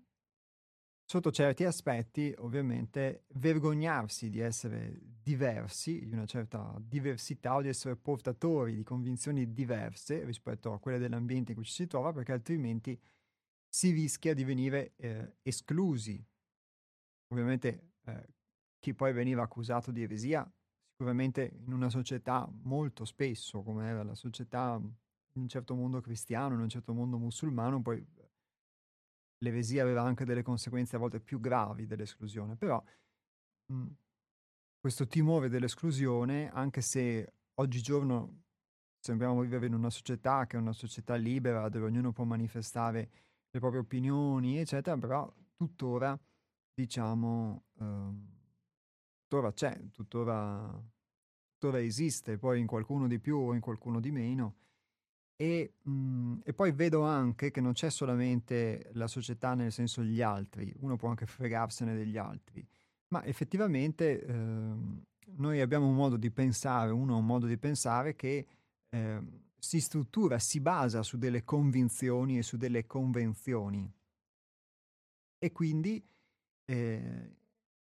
[1.06, 7.96] sotto certi aspetti, ovviamente, vergognarsi di essere diversi, di una certa diversità o di essere
[7.96, 13.00] portatori di convinzioni diverse rispetto a quelle dell'ambiente in cui ci si trova, perché altrimenti
[13.66, 16.22] si rischia di venire eh, esclusi.
[17.28, 18.28] Ovviamente eh,
[18.78, 20.46] chi poi veniva accusato di eresia,
[20.98, 26.54] sicuramente in una società molto spesso, come era la società in un certo mondo cristiano,
[26.54, 28.04] in un certo mondo musulmano, poi
[29.38, 32.82] l'eresia aveva anche delle conseguenze a volte più gravi dell'esclusione, però
[33.66, 33.86] mh,
[34.80, 38.42] questo timore dell'esclusione, anche se oggigiorno
[38.98, 43.10] sembriamo vivere in una società che è una società libera dove ognuno può manifestare
[43.48, 46.18] le proprie opinioni, eccetera, però tuttora,
[46.74, 48.37] diciamo, ehm,
[49.28, 50.82] tuttora c'è, tuttora,
[51.52, 54.54] tuttora esiste, poi in qualcuno di più o in qualcuno di meno.
[55.36, 60.02] E, mh, mhmm, e, poi vedo anche che non c'è solamente la società nel senso
[60.02, 62.66] gli altri, uno può anche fregarsene degli altri,
[63.08, 64.74] ma effettivamente eh,
[65.36, 68.46] noi abbiamo un modo di pensare, uno ha un modo di pensare che
[68.88, 69.22] eh,
[69.58, 73.92] si struttura, si basa su delle convinzioni e su delle convenzioni.
[75.40, 76.02] E quindi
[76.64, 77.37] eh,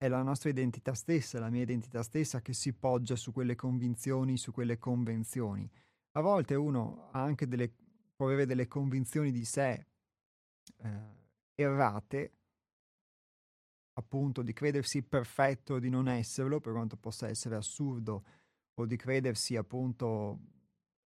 [0.03, 4.37] è la nostra identità stessa, la mia identità stessa che si poggia su quelle convinzioni,
[4.37, 5.69] su quelle convenzioni.
[6.17, 7.71] A volte uno ha anche delle,
[8.13, 9.85] può avere delle convinzioni di sé
[10.79, 10.89] eh,
[11.55, 12.33] errate
[13.93, 18.25] appunto di credersi perfetto di non esserlo, per quanto possa essere assurdo,
[18.73, 20.37] o di credersi appunto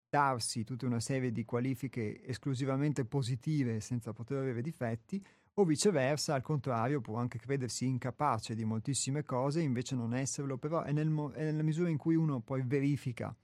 [0.07, 5.21] darsi tutta una serie di qualifiche esclusivamente positive senza poter avere difetti,
[5.57, 10.57] o viceversa, al contrario, può anche credersi incapace di moltissime cose e invece non esserlo,
[10.57, 13.35] però è, nel è nella misura in cui uno poi verifica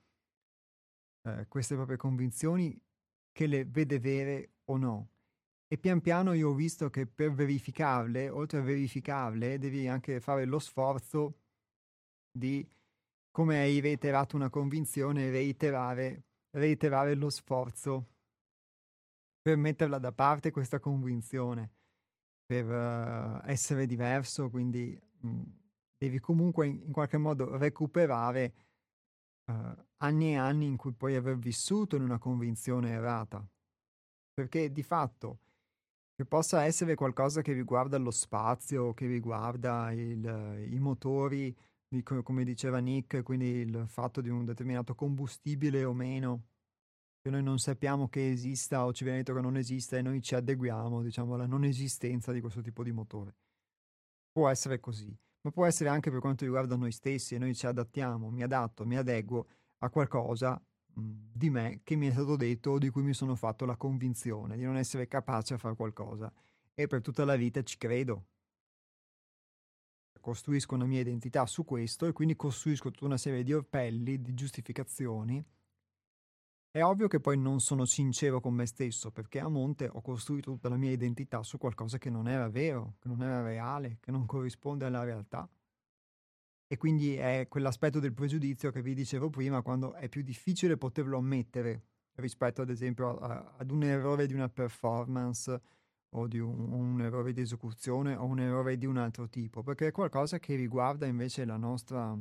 [1.24, 2.78] eh, queste proprie convinzioni
[3.32, 5.10] che le vede vere o no.
[5.68, 10.44] E pian piano io ho visto che per verificarle, oltre a verificarle, devi anche fare
[10.44, 11.40] lo sforzo
[12.30, 12.70] di,
[13.32, 16.24] come hai reiterato una convinzione, reiterare,
[16.58, 18.10] reiterare lo sforzo
[19.42, 21.80] per metterla da parte questa convinzione
[22.52, 25.42] per uh, essere diverso, quindi mh, mm,
[25.98, 28.54] devi comunque in, in, qualche modo recuperare
[29.46, 29.54] uh,
[30.00, 33.42] anni e anni in cui puoi aver vissuto in una convinzione errata.
[34.34, 35.40] Perché di fatto
[36.14, 41.56] che possa essere qualcosa che riguarda lo spazio, che riguarda il, i motori,
[42.24, 46.48] come diceva Nick, quindi il fatto di un determinato combustibile o meno,
[47.22, 50.22] che noi non sappiamo che esista o ci viene detto che non esista e noi
[50.22, 53.36] ci adeguiamo, diciamo, alla non esistenza di questo tipo di motore.
[54.32, 57.68] Può essere così, ma può essere anche per quanto riguarda noi stessi e noi ci
[57.68, 59.46] adattiamo, mi adatto, mi adeguo
[59.80, 60.60] a qualcosa
[60.94, 63.78] mh, di me che mi è stato detto o di cui mi sono fatto la
[63.78, 66.32] convinzione di non essere capace a fare qualcosa
[66.74, 68.26] e per tutta la vita ci credo.
[70.20, 74.34] Costruisco una mia identità su questo e quindi costruisco tutta una serie di orpelli, di
[74.36, 75.44] giustificazioni
[76.72, 80.52] è ovvio che poi non sono sincero con me stesso, perché a monte ho costruito
[80.52, 84.10] tutta la mia identità su qualcosa che non era vero, che non era reale, che
[84.10, 85.50] non corrisponde alla realtà.
[86.68, 91.18] E quindi è quell'aspetto del pregiudizio che vi dicevo prima, quando è più difficile poterlo
[91.18, 95.62] ammettere rispetto ad esempio a, ad un errore di una performance
[96.14, 99.88] o di un, un, errore di esecuzione o un errore di un altro tipo, perché
[99.88, 102.18] è qualcosa che riguarda invece la nostra,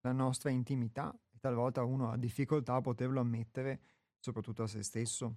[0.00, 3.80] la nostra intimità talvolta uno ha difficoltà a poterlo ammettere,
[4.18, 5.36] soprattutto a se stesso.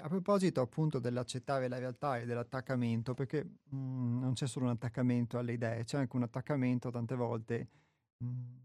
[0.00, 4.72] A proposito appunto dell'accettare la realtà e dell'attaccamento, perché mh, mhmm, non c'è solo un
[4.72, 7.68] attaccamento alle idee, c'è anche un attaccamento tante volte
[8.18, 8.60] mh, mhmm,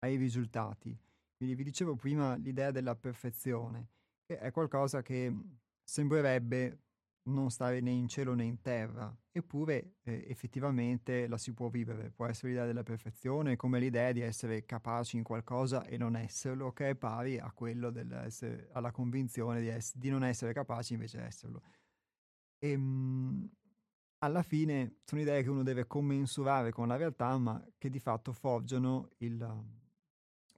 [0.00, 0.96] ai risultati.
[1.36, 3.88] Quindi vi dicevo prima l'idea della perfezione,
[4.24, 5.34] che è qualcosa che
[5.82, 6.83] sembrerebbe
[7.24, 12.10] non stare né in cielo né in terra, eppure eh, effettivamente la si può vivere.
[12.10, 16.72] Può essere l'idea della perfezione, come l'idea di essere capaci in qualcosa e non esserlo,
[16.72, 17.92] che è pari a quello
[18.72, 21.62] alla convinzione di, ess- di, non essere capaci invece di esserlo.
[22.58, 23.50] E, ehm, mh,
[24.18, 28.32] alla fine sono idee che uno deve commensurare con la realtà, ma che di fatto
[28.32, 29.82] forgiano il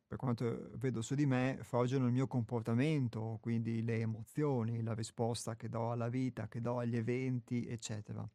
[0.06, 5.56] per quanto vedo su di me, forgiano il mio comportamento, quindi le emozioni, la risposta
[5.56, 8.28] che do alla vita, che do agli eventi, eccetera.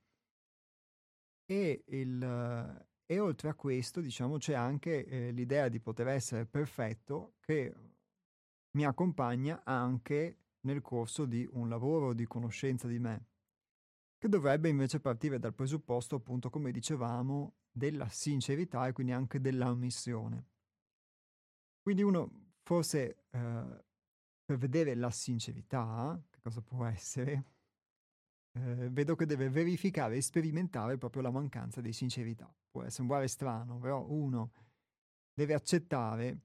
[1.45, 7.35] E, il, e oltre a questo, diciamo, c'è anche eh, l'idea di poter essere perfetto
[7.39, 7.73] che
[8.71, 13.27] mi accompagna anche nel corso di un lavoro di conoscenza di me,
[14.17, 20.47] che dovrebbe invece partire dal presupposto, appunto, come dicevamo, della sincerità e quindi anche dell'ammissione.
[21.81, 23.83] Quindi uno forse eh,
[24.45, 27.45] per vedere la sincerità, che cosa può essere,
[28.53, 32.53] eh, vedo che deve verificare e sperimentare proprio la mancanza di sincerità.
[32.69, 34.51] Può sembrare strano, però uno
[35.33, 36.41] deve accettare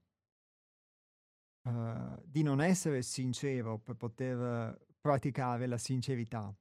[1.63, 6.53] eh, di non essere sincero per poter praticare la sincerità.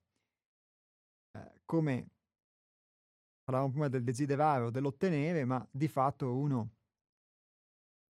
[1.32, 2.10] Eh, come
[3.44, 6.75] parlavamo prima del desiderare o dell'ottenere, ma di fatto uno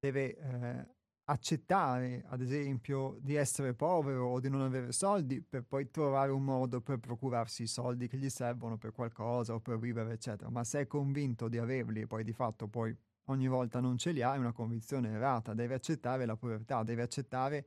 [0.06, 0.86] deve eh,
[1.24, 6.44] accettare, ad esempio, di essere povero o di non avere soldi per poi trovare un
[6.44, 10.50] modo per procurarsi i soldi che gli servono per qualcosa o per vivere, eccetera.
[10.50, 12.96] Ma se è convinto di averli e poi di fatto poi
[13.28, 15.54] ogni volta non ce li ha, è una convinzione errata.
[15.54, 17.66] Deve accettare la povertà, deve accettare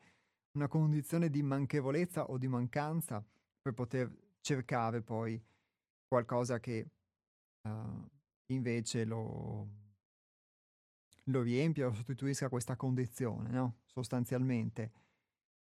[0.53, 3.23] una condizione di manchevolezza o di mancanza
[3.61, 4.09] per poter
[4.39, 5.39] cercare poi
[6.07, 6.87] qualcosa che
[7.67, 8.07] uh,
[8.47, 9.67] invece lo,
[11.32, 13.77] lo riempia o sostituisca questa condizione, no?
[13.86, 14.91] sostanzialmente.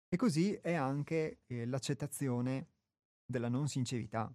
[0.09, 2.67] E così è anche eh, l'accettazione
[3.25, 4.33] della non sincerità.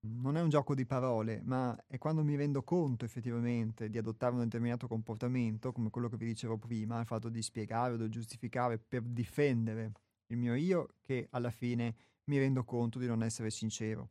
[0.00, 4.34] Non è un gioco di parole, ma è quando mi rendo conto effettivamente di adottare
[4.34, 8.08] un determinato comportamento, come quello che vi dicevo prima, il fatto di spiegare o di
[8.08, 9.92] giustificare per difendere
[10.26, 14.10] il mio io, che alla fine mi rendo conto di non essere sincero.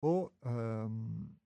[0.00, 1.37] O um,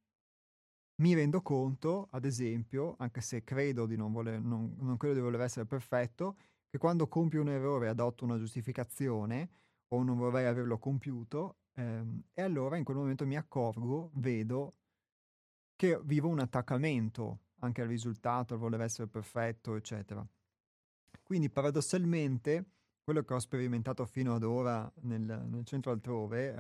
[0.97, 5.21] mi rendo conto, ad esempio, anche se credo di non, voler, non, non credo di
[5.21, 6.37] voler essere perfetto,
[6.69, 9.51] che quando compio un errore adotto una giustificazione
[9.89, 14.75] o non vorrei averlo compiuto, ehm, e allora in quel momento mi accorgo, vedo
[15.77, 20.27] che vivo un attaccamento anche al risultato, al voler essere perfetto, eccetera.
[21.23, 22.67] Quindi paradossalmente
[23.03, 26.55] quello che ho sperimentato fino ad ora nel, nel centro altrove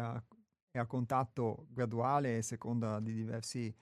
[0.70, 3.74] è a contatto graduale e seconda di diversi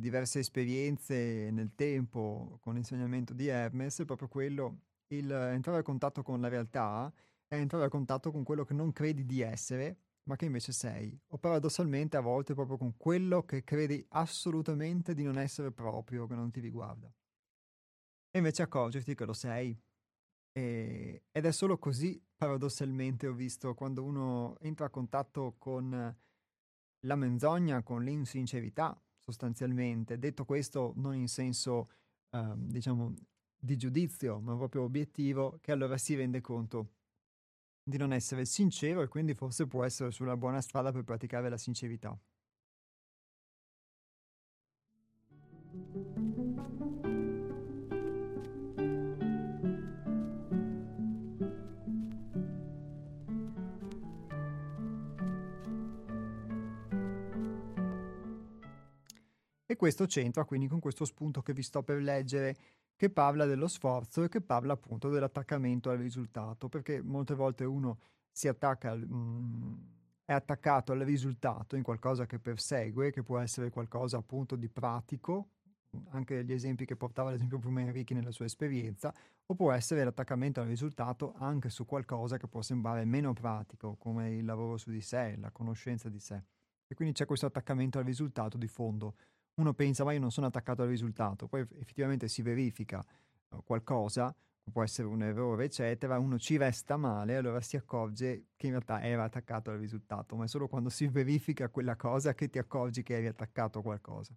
[0.00, 5.82] di diverse esperienze nel tempo con l'insegnamento di Hermes è proprio quello, il entrare a
[5.82, 7.12] contatto con la realtà
[7.46, 11.18] è entrare a contatto con quello che non credi di essere, ma che invece sei,
[11.28, 16.34] o paradossalmente a volte proprio con quello che credi assolutamente di non essere proprio, che
[16.34, 17.12] non ti riguarda.
[18.30, 19.76] E invece accorgerti che lo sei.
[20.52, 26.16] E, ed è solo così, paradossalmente, ho visto, quando uno entra a contatto con
[27.00, 28.96] la menzogna, con l'insincerità,
[29.30, 30.18] sostanzialmente.
[30.18, 31.88] Detto questo, non in senso,
[32.30, 33.14] uh, diciamo,
[33.56, 36.94] di giudizio, ma proprio obiettivo, che allora si rende conto
[37.82, 41.56] di non essere sincero e quindi forse può essere sulla buona strada per praticare la
[41.56, 42.18] sincerità.
[59.80, 62.54] Questo c'entra quindi con questo spunto che vi sto per leggere,
[62.94, 67.98] che parla dello sforzo e che parla appunto dell'attaccamento al risultato, perché molte volte uno
[68.30, 69.74] si attacca, mh, mm,
[70.26, 75.48] è attaccato al risultato in qualcosa che persegue, che può essere qualcosa appunto di pratico,
[76.10, 79.14] anche gli esempi che portava ad esempio prima Enrichi nella sua esperienza,
[79.46, 84.34] o può essere l'attaccamento al risultato anche su qualcosa che può sembrare meno pratico, come
[84.34, 86.44] il lavoro su di sé, la conoscenza di sé.
[86.86, 89.14] E quindi c'è questo attaccamento al risultato di fondo
[89.60, 93.04] uno pensa ma io non sono attaccato al risultato, poi effettivamente si verifica
[93.50, 94.34] uh, qualcosa,
[94.72, 99.02] può essere un errore eccetera, uno ci resta male, allora si accorge che in realtà
[99.02, 103.02] era attaccato al risultato, ma è solo quando si verifica quella cosa che ti accorgi
[103.02, 104.34] che eri attaccato a qualcosa.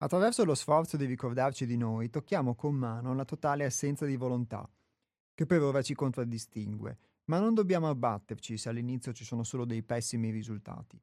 [0.00, 4.68] Attraverso lo sforzo di ricordarci di noi, tocchiamo con mano la totale assenza di volontà,
[5.34, 9.82] che per ora ci contraddistingue, ma non dobbiamo abbatterci se all'inizio ci sono solo dei
[9.82, 11.00] pessimi risultati.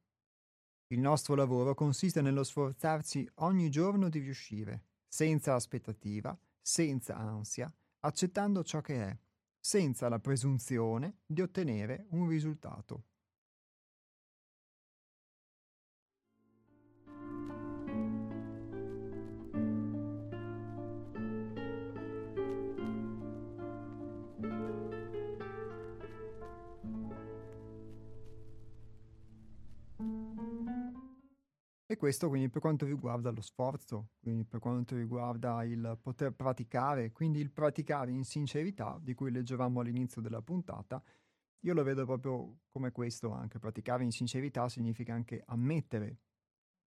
[0.88, 7.70] Il nostro lavoro consiste nello sforzarci ogni giorno di riuscire, senza aspettativa, senza ansia,
[8.00, 9.18] accettando ciò che è,
[9.60, 13.04] senza la presunzione di ottenere un risultato.
[31.96, 37.40] Questo quindi per quanto riguarda lo sforzo, quindi per quanto riguarda il poter praticare, quindi
[37.40, 41.02] il praticare in sincerità di cui leggevamo all'inizio della puntata,
[41.60, 43.58] io lo vedo proprio come questo anche.
[43.58, 46.20] Praticare in sincerità significa anche ammettere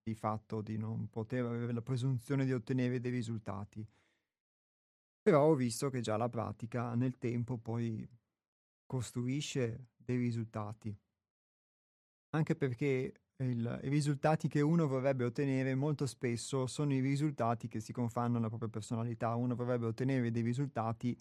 [0.04, 3.86] di fatto di non poter avere la presunzione di ottenere dei risultati.
[5.22, 8.08] Però ho visto che già la pratica nel tempo poi
[8.86, 10.96] costruisce dei risultati.
[12.30, 17.80] Anche perché il, i risultati che uno vorrebbe ottenere molto spesso sono i risultati che
[17.80, 19.36] si confanno alla propria personalità.
[19.36, 21.18] Uno vorrebbe ottenere dei risultati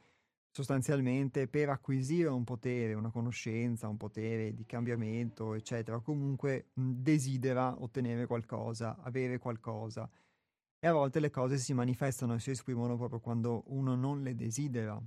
[0.51, 6.01] sostanzialmente per acquisire un potere, una conoscenza, un potere di cambiamento, eccetera.
[6.01, 10.09] Comunque mh, desidera ottenere qualcosa, avere qualcosa.
[10.81, 14.35] E a volte le cose si manifestano e si esprimono proprio quando uno non le
[14.35, 15.01] desidera.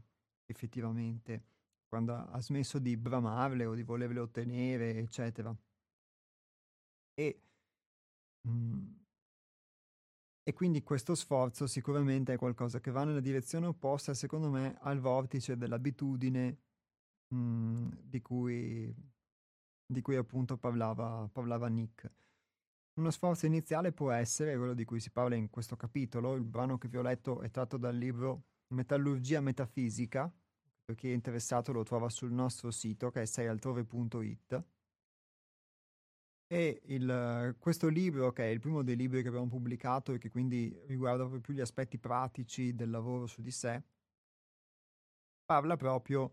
[0.45, 1.43] effettivamente,
[1.87, 5.55] quando ha smesso di bramarle o di volerle ottenere, eccetera.
[7.21, 7.41] E,
[8.41, 8.99] mh,
[10.43, 14.99] e quindi questo sforzo sicuramente è qualcosa che va nella direzione opposta, secondo me, al
[14.99, 16.57] vortice dell'abitudine
[17.27, 18.93] mh, di, cui,
[19.85, 22.11] di cui appunto parlava, parlava Nick.
[22.93, 26.77] Uno sforzo iniziale può essere quello di cui si parla in questo capitolo, il brano
[26.77, 30.31] che vi ho letto è tratto dal libro Metallurgia Metafisica,
[30.83, 34.63] per chi è interessato lo trova sul nostro sito che è seialtrove.it.
[36.51, 40.29] E il, questo libro, che è il primo dei libri che abbiamo pubblicato e che
[40.29, 43.81] quindi riguarda proprio più gli aspetti pratici del lavoro su di sé,
[45.45, 46.31] parla proprio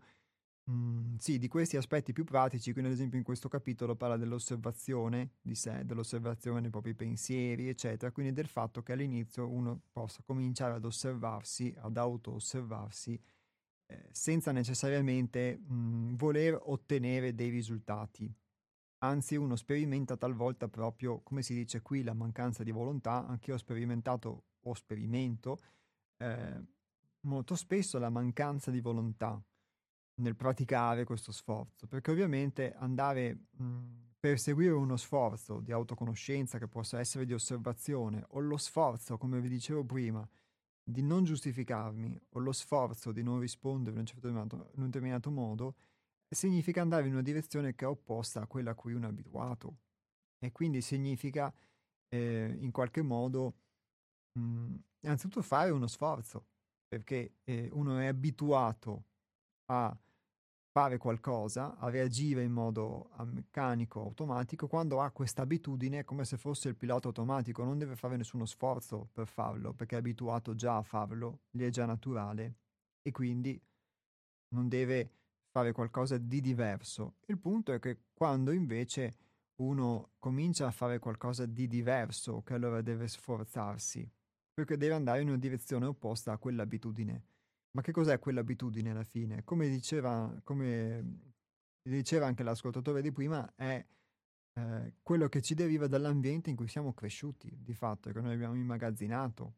[0.69, 5.35] Mhmm, sì, di questi aspetti più pratici, quindi ad esempio in questo capitolo parla dell'osservazione
[5.41, 10.75] di sé, dell'osservazione dei propri pensieri, eccetera, quindi del fatto che all'inizio uno possa cominciare
[10.75, 13.19] ad osservarsi, ad auto-osservarsi,
[13.87, 18.33] eh, senza necessariamente mh, mhmm, voler ottenere dei risultati.
[18.99, 23.55] Anzi, uno sperimenta talvolta proprio, come si dice qui, la mancanza di volontà, anche io
[23.55, 25.57] ho sperimentato o sperimento
[26.17, 26.61] eh,
[27.21, 29.41] molto spesso la mancanza di volontà
[30.15, 33.83] nel praticare questo sforzo, perché ovviamente andare mh,
[34.19, 39.47] perseguire uno sforzo di autoconoscenza che possa essere di osservazione o lo sforzo, come vi
[39.47, 40.27] dicevo prima,
[40.83, 45.31] di non giustificarmi o lo sforzo di non rispondere in un, certo in un determinato
[45.31, 45.75] modo,
[46.35, 49.77] significa andare in una direzione che è opposta a quella a cui uno è abituato.
[50.39, 51.53] E quindi significa
[52.09, 53.55] eh, in qualche modo
[54.33, 56.45] mh, innanzitutto fare uno sforzo,
[56.87, 59.05] perché eh, uno è abituato
[59.71, 59.95] a
[60.71, 66.37] fare qualcosa, a reagire in modo meccanico, automatico, quando ha questa abitudine è come se
[66.37, 70.77] fosse il pilota automatico, non deve fare nessuno sforzo per farlo, perché è abituato già
[70.77, 72.55] a farlo, gli è già naturale
[73.01, 73.59] e quindi
[74.55, 75.18] non deve
[75.51, 77.15] fare qualcosa di diverso.
[77.25, 79.15] Il punto è che quando invece
[79.55, 84.09] uno comincia a fare qualcosa di diverso, che allora deve sforzarsi,
[84.53, 87.23] perché deve andare in una direzione opposta a quell'abitudine
[87.71, 89.43] ma che cos'è quell'abitudine alla fine?
[89.43, 91.33] Come diceva, come
[91.81, 93.85] diceva anche l'ascoltatore di prima, è
[94.53, 98.55] eh, quello che ci deriva dall'ambiente in cui siamo cresciuti, di fatto, che noi abbiamo
[98.55, 99.53] immagazzinato,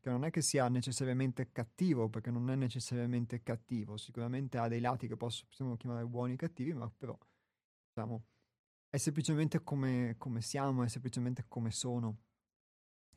[0.00, 4.80] che non è che sia necessariamente cattivo, perché non è necessariamente cattivo, sicuramente ha dei
[4.80, 7.16] lati che possiamo chiamare buoni e cattivi, ma però,
[7.88, 8.24] diciamo,
[8.90, 12.18] è semplicemente come, come siamo, è semplicemente come sono.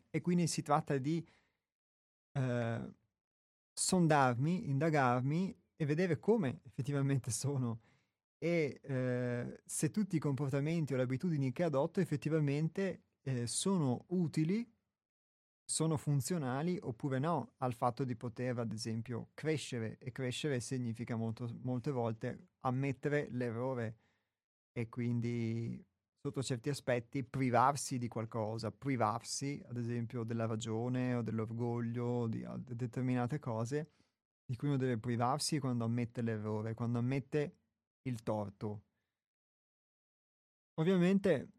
[0.09, 1.25] E quindi si tratta di...
[2.33, 2.93] Eh,
[3.75, 7.81] sondarmi, indagarmi e vedere come effettivamente sono
[8.37, 14.65] e eh, se tutti i comportamenti o le abitudini che adotto effettivamente eh, sono utili,
[15.65, 21.49] sono funzionali oppure no al fatto di poter ad esempio crescere e crescere significa molto,
[21.63, 23.97] molte volte ammettere l'errore
[24.71, 25.83] e quindi
[26.21, 33.39] sotto certi aspetti privarsi di qualcosa, privarsi ad esempio della ragione o dell'orgoglio, di determinate
[33.39, 33.91] cose
[34.45, 37.57] di cui uno deve privarsi quando ammette l'errore, quando ammette
[38.03, 38.83] il torto.
[40.75, 41.49] Ovviamente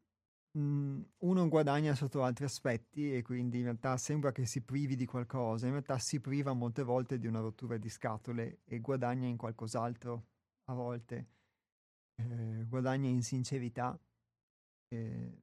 [0.56, 5.66] uno guadagna sotto altri aspetti e quindi in realtà sembra che si privi di qualcosa,
[5.66, 10.26] in realtà si priva molte volte di una rottura di scatole e guadagna in qualcos'altro
[10.64, 11.28] a volte,
[12.16, 13.98] eh, guadagna in sincerità
[14.88, 15.42] e,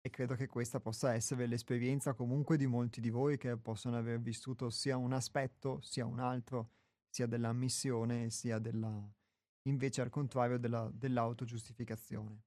[0.00, 4.20] e credo che questa possa essere l'esperienza comunque di molti di voi che possono aver
[4.20, 6.72] vissuto sia un aspetto sia un altro,
[7.08, 9.08] sia dell'ammissione sia della,
[9.68, 12.42] invece al contrario della, dell'autogiustificazione.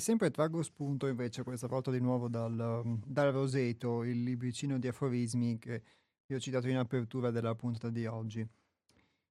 [0.00, 5.58] Sempre traggo spunto invece questa volta di nuovo dal, dal Roseto, il libricino di aforismi
[5.58, 5.82] che
[6.26, 8.46] vi ho citato in apertura della puntata di oggi.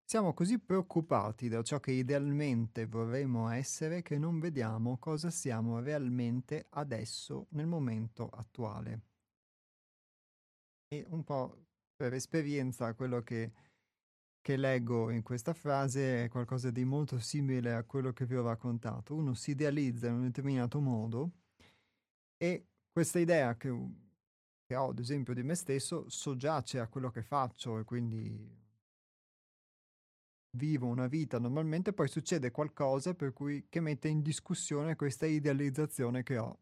[0.03, 6.65] Siamo così preoccupati da ciò che idealmente vorremmo essere che non vediamo cosa siamo realmente
[6.71, 9.01] adesso nel momento attuale.
[10.87, 11.65] E un po'
[11.95, 13.51] per esperienza quello che
[14.49, 18.41] che leggo in questa frase è qualcosa di molto simile a quello che vi ho
[18.41, 19.13] raccontato.
[19.13, 21.33] Uno si idealizza in un determinato modo
[22.35, 23.69] e questa idea che,
[24.65, 28.57] che ho, ad esempio, di me stesso soggiace a quello che faccio e quindi
[30.57, 36.23] vivo una vita normalmente, poi succede qualcosa per cui che mette in discussione questa idealizzazione
[36.23, 36.59] che ho.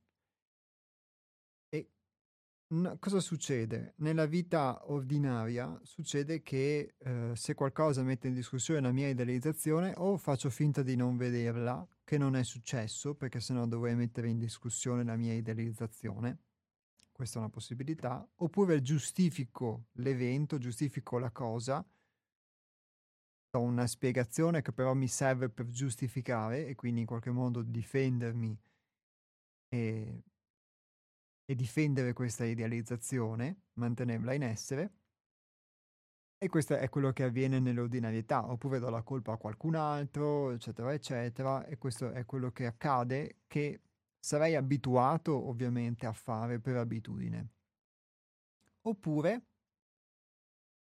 [2.69, 3.93] N- cosa succede?
[3.97, 10.17] Nella vita ordinaria succede che eh, se qualcosa mette in discussione la mia idealizzazione o
[10.17, 15.03] faccio finta di non vederla, che non è successo perché sennò dovrei mettere in discussione
[15.05, 16.39] la mia idealizzazione,
[17.13, 21.85] questa è una possibilità, oppure giustifico l'evento, giustifico la cosa,
[23.49, 28.57] do una spiegazione che però mi serve per giustificare e quindi in qualche modo difendermi
[29.69, 30.23] e
[31.49, 34.91] e difendere questa idealizzazione, mantenerla in essere.
[36.37, 40.93] E questo è quello che avviene nell'ordinarietà, oppure do la colpa a qualcun altro, eccetera,
[40.93, 43.81] eccetera, e questo è quello che accade che
[44.19, 47.47] sarei abituato ovviamente a fare per abitudine.
[48.81, 49.45] Oppure,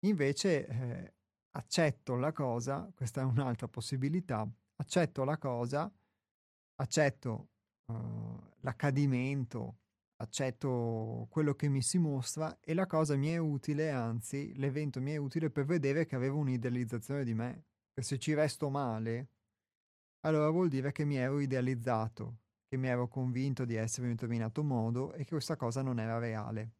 [0.00, 1.14] invece, eh,
[1.52, 5.90] accetto la cosa, questa è un'altra possibilità, accetto la cosa,
[6.74, 7.48] accetto
[7.86, 9.78] uh, l'accadimento,
[10.18, 15.12] accetto quello che mi si mostra e la cosa mi è utile, anzi l'evento mi
[15.12, 17.64] è utile per vedere che avevo un'idealizzazione di me.
[17.94, 19.30] E se ci resto male,
[20.20, 22.38] allora vuol dire che mi ero idealizzato,
[22.68, 25.98] che mi ero convinto di essere in un determinato modo e che questa cosa non
[25.98, 26.72] era reale.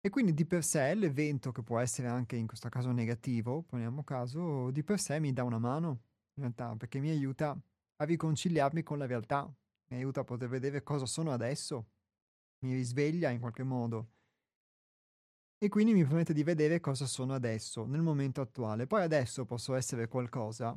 [0.00, 4.02] E quindi di per sé l'evento, che può essere anche in questo caso negativo, poniamo
[4.02, 6.02] caso, di per sé mi dà una mano,
[6.34, 7.50] in realtà, perché mi aiuta
[7.96, 9.44] a riconciliarmi con la realtà,
[9.90, 11.90] mi aiuta a poter vedere cosa sono adesso
[12.62, 14.10] mi risveglia in qualche modo.
[15.58, 18.86] E quindi mi permette di vedere cosa sono adesso, nel momento attuale.
[18.86, 20.76] Poi adesso posso essere qualcosa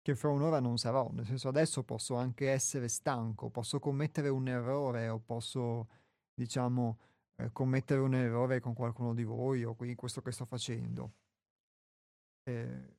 [0.00, 4.48] che fra un'ora non sarò, nel senso adesso posso anche essere stanco, posso commettere un
[4.48, 5.88] errore o posso,
[6.34, 6.98] diciamo,
[7.36, 11.12] eh, commettere un errore con qualcuno di voi o qui questo che sto facendo.
[12.44, 12.97] Eh,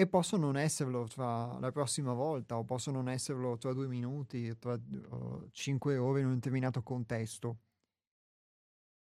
[0.00, 4.56] e posso non esserlo tra la prossima volta o posso non esserlo tra due minuti,
[4.58, 7.58] tra uh, cinque ore in un determinato contesto.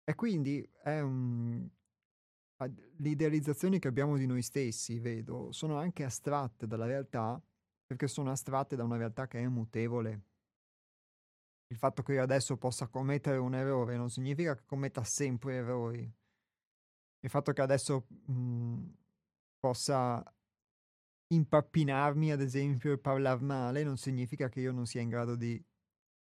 [0.04, 1.66] E quindi è un...
[2.58, 7.42] le idealizzazioni che abbiamo di noi stessi, vedo, sono anche astratte dalla realtà
[7.86, 10.22] perché sono astratte da una realtà che è mutevole.
[11.68, 16.12] Il fatto che io adesso possa commettere un errore non significa che commetta sempre errori.
[17.20, 18.90] Il fatto che adesso mh,
[19.58, 20.22] possa
[21.28, 25.62] impappinarmi, ad esempio, e parlare male non significa che io non sia in grado di,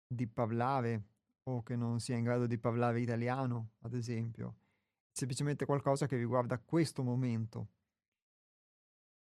[0.07, 1.03] di parlare
[1.45, 4.57] o che non sia in grado di parlare italiano, ad esempio.
[5.11, 7.69] Semplicemente qualcosa che riguarda questo momento.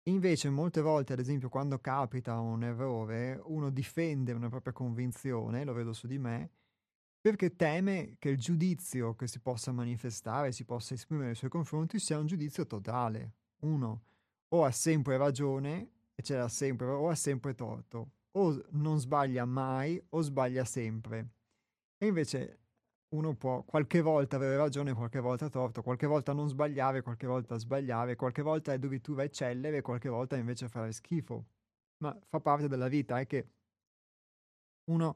[0.07, 5.73] Invece, molte volte, ad esempio, quando capita un errore, uno difende una propria convinzione, lo
[5.73, 6.51] vedo su di me,
[7.19, 11.99] perché teme che il giudizio che si possa manifestare, si possa esprimere nei suoi confronti,
[11.99, 13.33] sia un giudizio totale.
[13.63, 14.03] Uno,
[14.49, 19.45] o ha sempre ragione e ce l'ha sempre, o ha sempre torto, o non sbaglia
[19.45, 21.29] mai o sbaglia sempre.
[21.97, 22.59] E invece
[23.09, 27.57] uno può qualche volta avere ragione, qualche volta torto, qualche volta non sbagliare, qualche volta
[27.57, 31.45] sbagliare, qualche volta addirittura eccellere, qualche volta invece fare schifo.
[31.99, 33.47] Ma fa parte della vita, è che
[34.91, 35.15] uno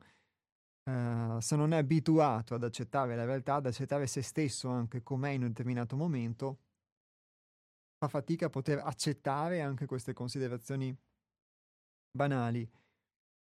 [0.83, 5.29] Uh, se non è abituato ad accettare la realtà, ad accettare se stesso anche com'è
[5.29, 6.57] in un determinato momento,
[8.01, 10.95] fa fatica a poter accettare anche queste considerazioni
[12.09, 12.67] banali.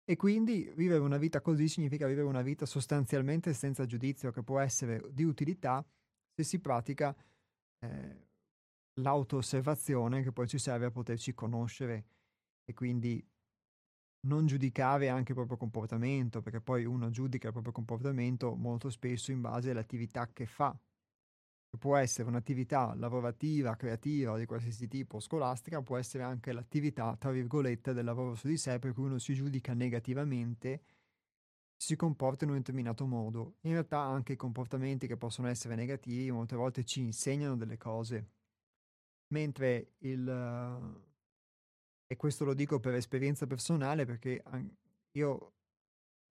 [0.03, 4.59] E quindi vivere una vita così significa vivere una vita sostanzialmente senza giudizio, che può
[4.59, 5.85] essere di utilità
[6.33, 7.15] se si pratica
[7.85, 8.27] eh,
[9.01, 12.05] l'auto-osservazione che poi ci serve a poterci conoscere
[12.65, 13.23] e quindi
[14.27, 19.31] non giudicare anche il proprio comportamento, perché poi uno giudica il proprio comportamento molto spesso
[19.31, 20.75] in base all'attività che fa,
[21.77, 27.93] può essere un'attività lavorativa, creativa di qualsiasi tipo, scolastica, può essere anche l'attività, tra virgolette,
[27.93, 30.83] del lavoro su di sé, per cui uno si giudica negativamente,
[31.75, 33.57] si comporta in un determinato modo.
[33.61, 38.31] In realtà anche i comportamenti che possono essere negativi molte volte ci insegnano delle cose,
[39.27, 40.27] mentre il...
[42.07, 44.43] e questo lo dico per esperienza personale perché
[45.11, 45.53] io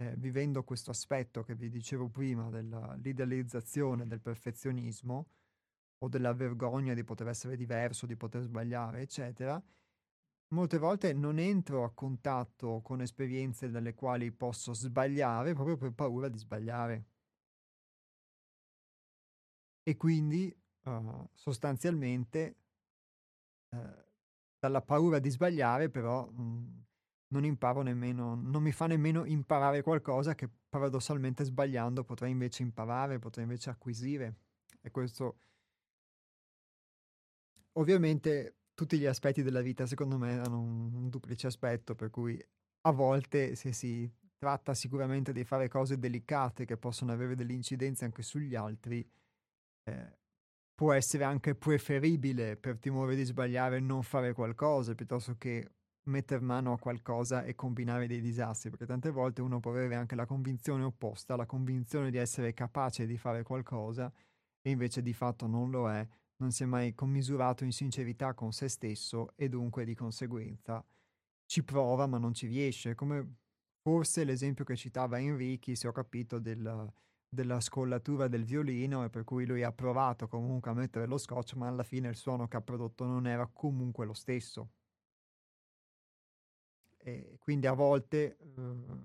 [0.00, 5.28] eh, vivendo questo aspetto che vi dicevo prima dell'idealizzazione del perfezionismo
[5.98, 9.60] o della vergogna di poter essere diverso, di poter sbagliare, eccetera,
[10.54, 16.28] molte volte non entro a contatto con esperienze dalle quali posso sbagliare proprio per paura
[16.28, 17.06] di sbagliare.
[19.82, 20.54] E quindi
[20.84, 22.56] uh, sostanzialmente
[23.70, 24.04] uh,
[24.58, 26.87] dalla paura di sbagliare però mh, mhmm,
[27.28, 33.18] non imparo nemmeno, non mi fa nemmeno imparare qualcosa che paradossalmente sbagliando potrei invece imparare,
[33.18, 34.36] potrei invece acquisire.
[34.80, 35.38] E questo
[37.72, 42.42] ovviamente tutti gli aspetti della vita secondo me hanno un, un duplice aspetto, per cui
[42.82, 48.04] a volte se si tratta sicuramente di fare cose delicate che possono avere delle incidenze
[48.04, 49.06] anche sugli altri,
[49.84, 50.18] eh,
[50.74, 55.68] può essere anche preferibile per timore di sbagliare non fare qualcosa piuttosto che
[56.08, 60.14] mettere mano a qualcosa e combinare dei disastri, perché tante volte uno può avere anche
[60.14, 64.12] la convinzione opposta, la convinzione di essere capace di fare qualcosa
[64.60, 66.06] e invece di fatto non lo è,
[66.36, 70.84] non si è mai commisurato in sincerità con se stesso e dunque di conseguenza
[71.46, 73.36] ci prova ma non ci riesce, come
[73.82, 76.92] forse l'esempio che citava Enrichi, se ho capito, del,
[77.28, 81.54] della scollatura del violino e per cui lui ha provato comunque a mettere lo scotch
[81.54, 84.72] ma alla fine il suono che ha prodotto non era comunque lo stesso.
[87.08, 89.02] E quindi a volte uh,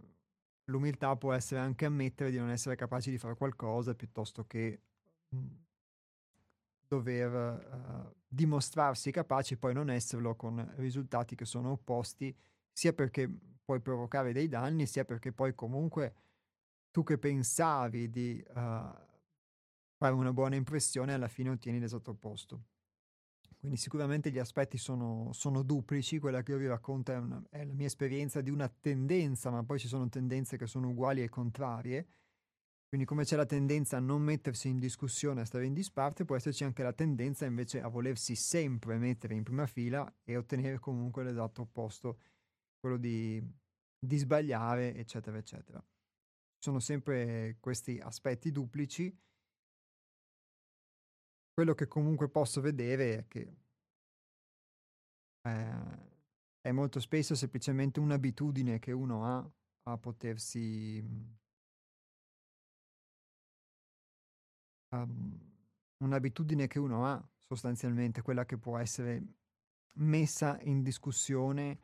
[0.65, 4.79] l'umiltà può essere anche ammettere di non essere capaci di fare qualcosa piuttosto che
[5.29, 5.65] mh, mhmm,
[6.87, 12.35] dover uh, dimostrarsi capaci e poi non esserlo con risultati che sono opposti,
[12.71, 13.29] sia perché
[13.63, 16.13] puoi provocare dei danni, sia perché poi comunque
[16.91, 22.63] tu che pensavi di uh, fare una buona impressione alla fine ottieni l'esatto opposto.
[23.63, 27.63] Quindi sicuramente gli aspetti sono, sono duplici, quella che io vi racconto è, una, è,
[27.63, 31.29] la mia esperienza di una tendenza, ma poi ci sono tendenze che sono uguali e
[31.29, 32.07] contrarie.
[32.89, 36.35] Quindi come c'è la tendenza a non mettersi in discussione, a stare in disparte, può
[36.35, 41.23] esserci anche la tendenza invece a volersi sempre mettere in prima fila e ottenere comunque
[41.23, 42.19] l'esatto opposto,
[42.81, 43.41] quello di,
[43.97, 45.81] di sbagliare, eccetera, eccetera.
[46.59, 49.17] Sono sempre questi aspetti duplici
[51.53, 53.55] quello che comunque posso vedere è che
[55.41, 56.11] eh,
[56.61, 59.51] è molto spesso semplicemente un'abitudine che uno ha
[59.83, 61.03] a potersi
[64.89, 65.39] um,
[65.97, 69.21] un'abitudine che uno ha sostanzialmente quella che può essere
[69.97, 71.79] messa in discussione.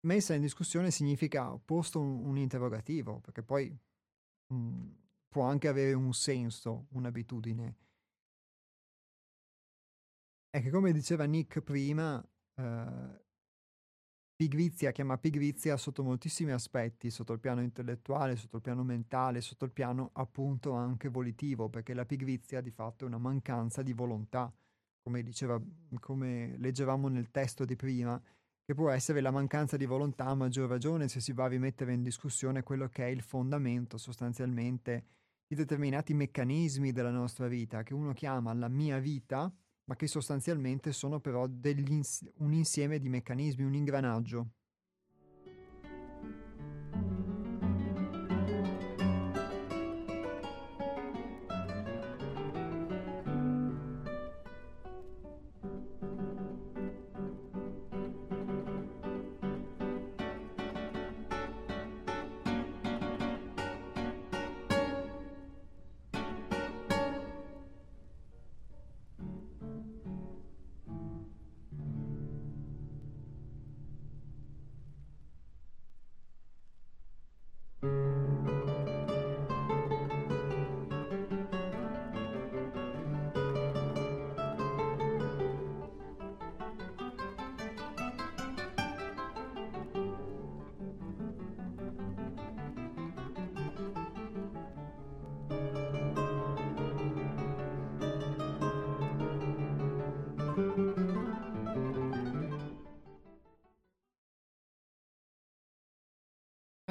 [0.00, 3.70] Messa in discussione significa posto un, un interrogativo perché poi
[4.48, 4.90] mh, mm,
[5.28, 7.76] può anche avere un senso un'abitudine
[10.54, 12.24] è che come diceva Nick prima,
[12.54, 13.24] eh,
[14.36, 19.64] pigrizia chiama pigrizia sotto moltissimi aspetti, sotto il piano intellettuale, sotto il piano mentale, sotto
[19.64, 24.54] il piano appunto anche volitivo, perché la pigrizia di fatto è una mancanza di volontà,
[25.02, 25.60] come diceva,
[25.98, 28.22] come leggevamo nel testo di prima,
[28.64, 31.92] che può essere la mancanza di volontà a maggior ragione se si va a rimettere
[31.94, 35.06] in discussione quello che è il fondamento sostanzialmente
[35.48, 39.52] di determinati meccanismi della nostra vita, che uno chiama la mia vita,
[39.86, 41.46] ma che sostanzialmente sono però
[42.38, 44.48] un insieme di meccanismi, un ingranaggio.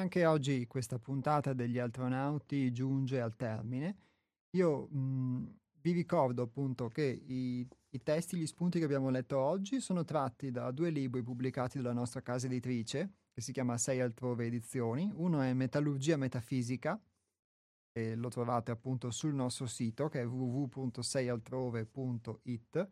[0.04, 3.96] Anche oggi questa puntata degli astronauti giunge al termine.
[4.50, 9.38] Io mh, mhmm, vi ricordo appunto che i, i testi, gli spunti che abbiamo letto
[9.38, 14.02] oggi sono tratti da due libri pubblicati dalla nostra casa editrice, che si chiama Sei
[14.02, 15.10] altrove edizioni.
[15.14, 17.02] Uno è Metallurgia metafisica,
[17.90, 22.90] e lo trovate appunto sul nostro sito che è www.seialtrove.it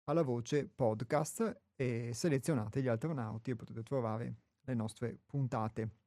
[0.03, 5.99] alla voce podcast e selezionate gli astronauti e potete trovare le nostre puntate.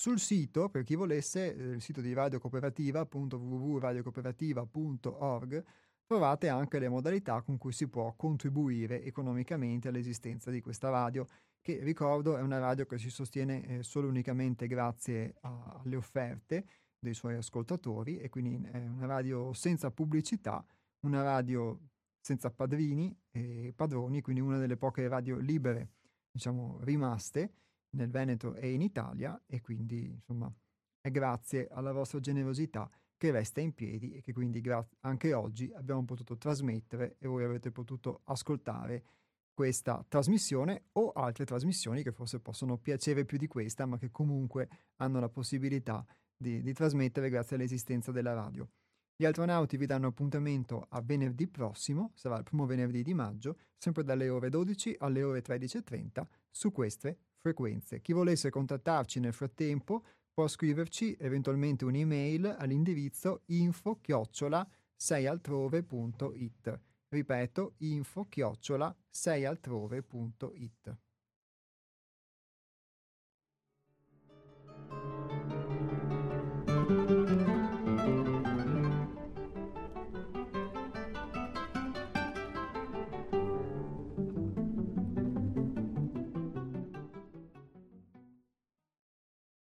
[0.00, 5.64] Sul sito, per chi volesse, eh, il sito di Radio Cooperativa, www.radiocooperativa.org,
[6.10, 11.24] trovate anche le modalità con cui si può contribuire economicamente all'esistenza di questa radio,
[11.60, 16.66] che ricordo è una radio che si sostiene eh, solo unicamente grazie a, alle offerte
[16.98, 20.66] dei suoi ascoltatori e quindi è una radio senza pubblicità,
[21.06, 21.78] una radio
[22.20, 25.92] senza padrini e padroni, quindi una delle poche radio libere,
[26.28, 27.52] diciamo, rimaste
[27.90, 30.52] nel Veneto e in Italia e quindi insomma
[31.00, 32.90] è grazie alla vostra generosità
[33.20, 37.44] che resta in piedi e che quindi gra- anche oggi abbiamo potuto trasmettere e voi
[37.44, 39.04] avete potuto ascoltare
[39.52, 44.70] questa trasmissione o altre trasmissioni che forse possono piacere più di questa ma che comunque
[44.96, 46.02] hanno la possibilità
[46.34, 48.66] di, di trasmettere grazie all'esistenza della radio.
[49.14, 54.02] Gli astronauti vi danno appuntamento a venerdì prossimo, sarà il primo venerdì di maggio, sempre
[54.02, 58.00] dalle ore 12 alle ore 13.30 su queste frequenze.
[58.00, 60.04] Chi volesse contattarci nel frattempo
[60.40, 66.80] può scriverci eventualmente un'email all'indirizzo info chiocciola seialtrove.it.
[67.08, 70.96] Ripeto, info chiocciola seialtrove.it.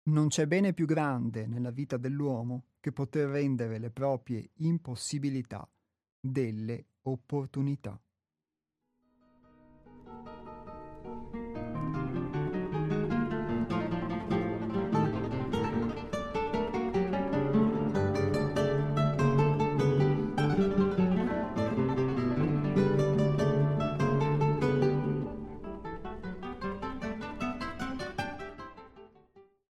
[0.10, 5.69] Non c'è bene più grande nella vita dell'uomo che poter rendere le proprie impossibilità
[6.19, 8.02] delle opportunità.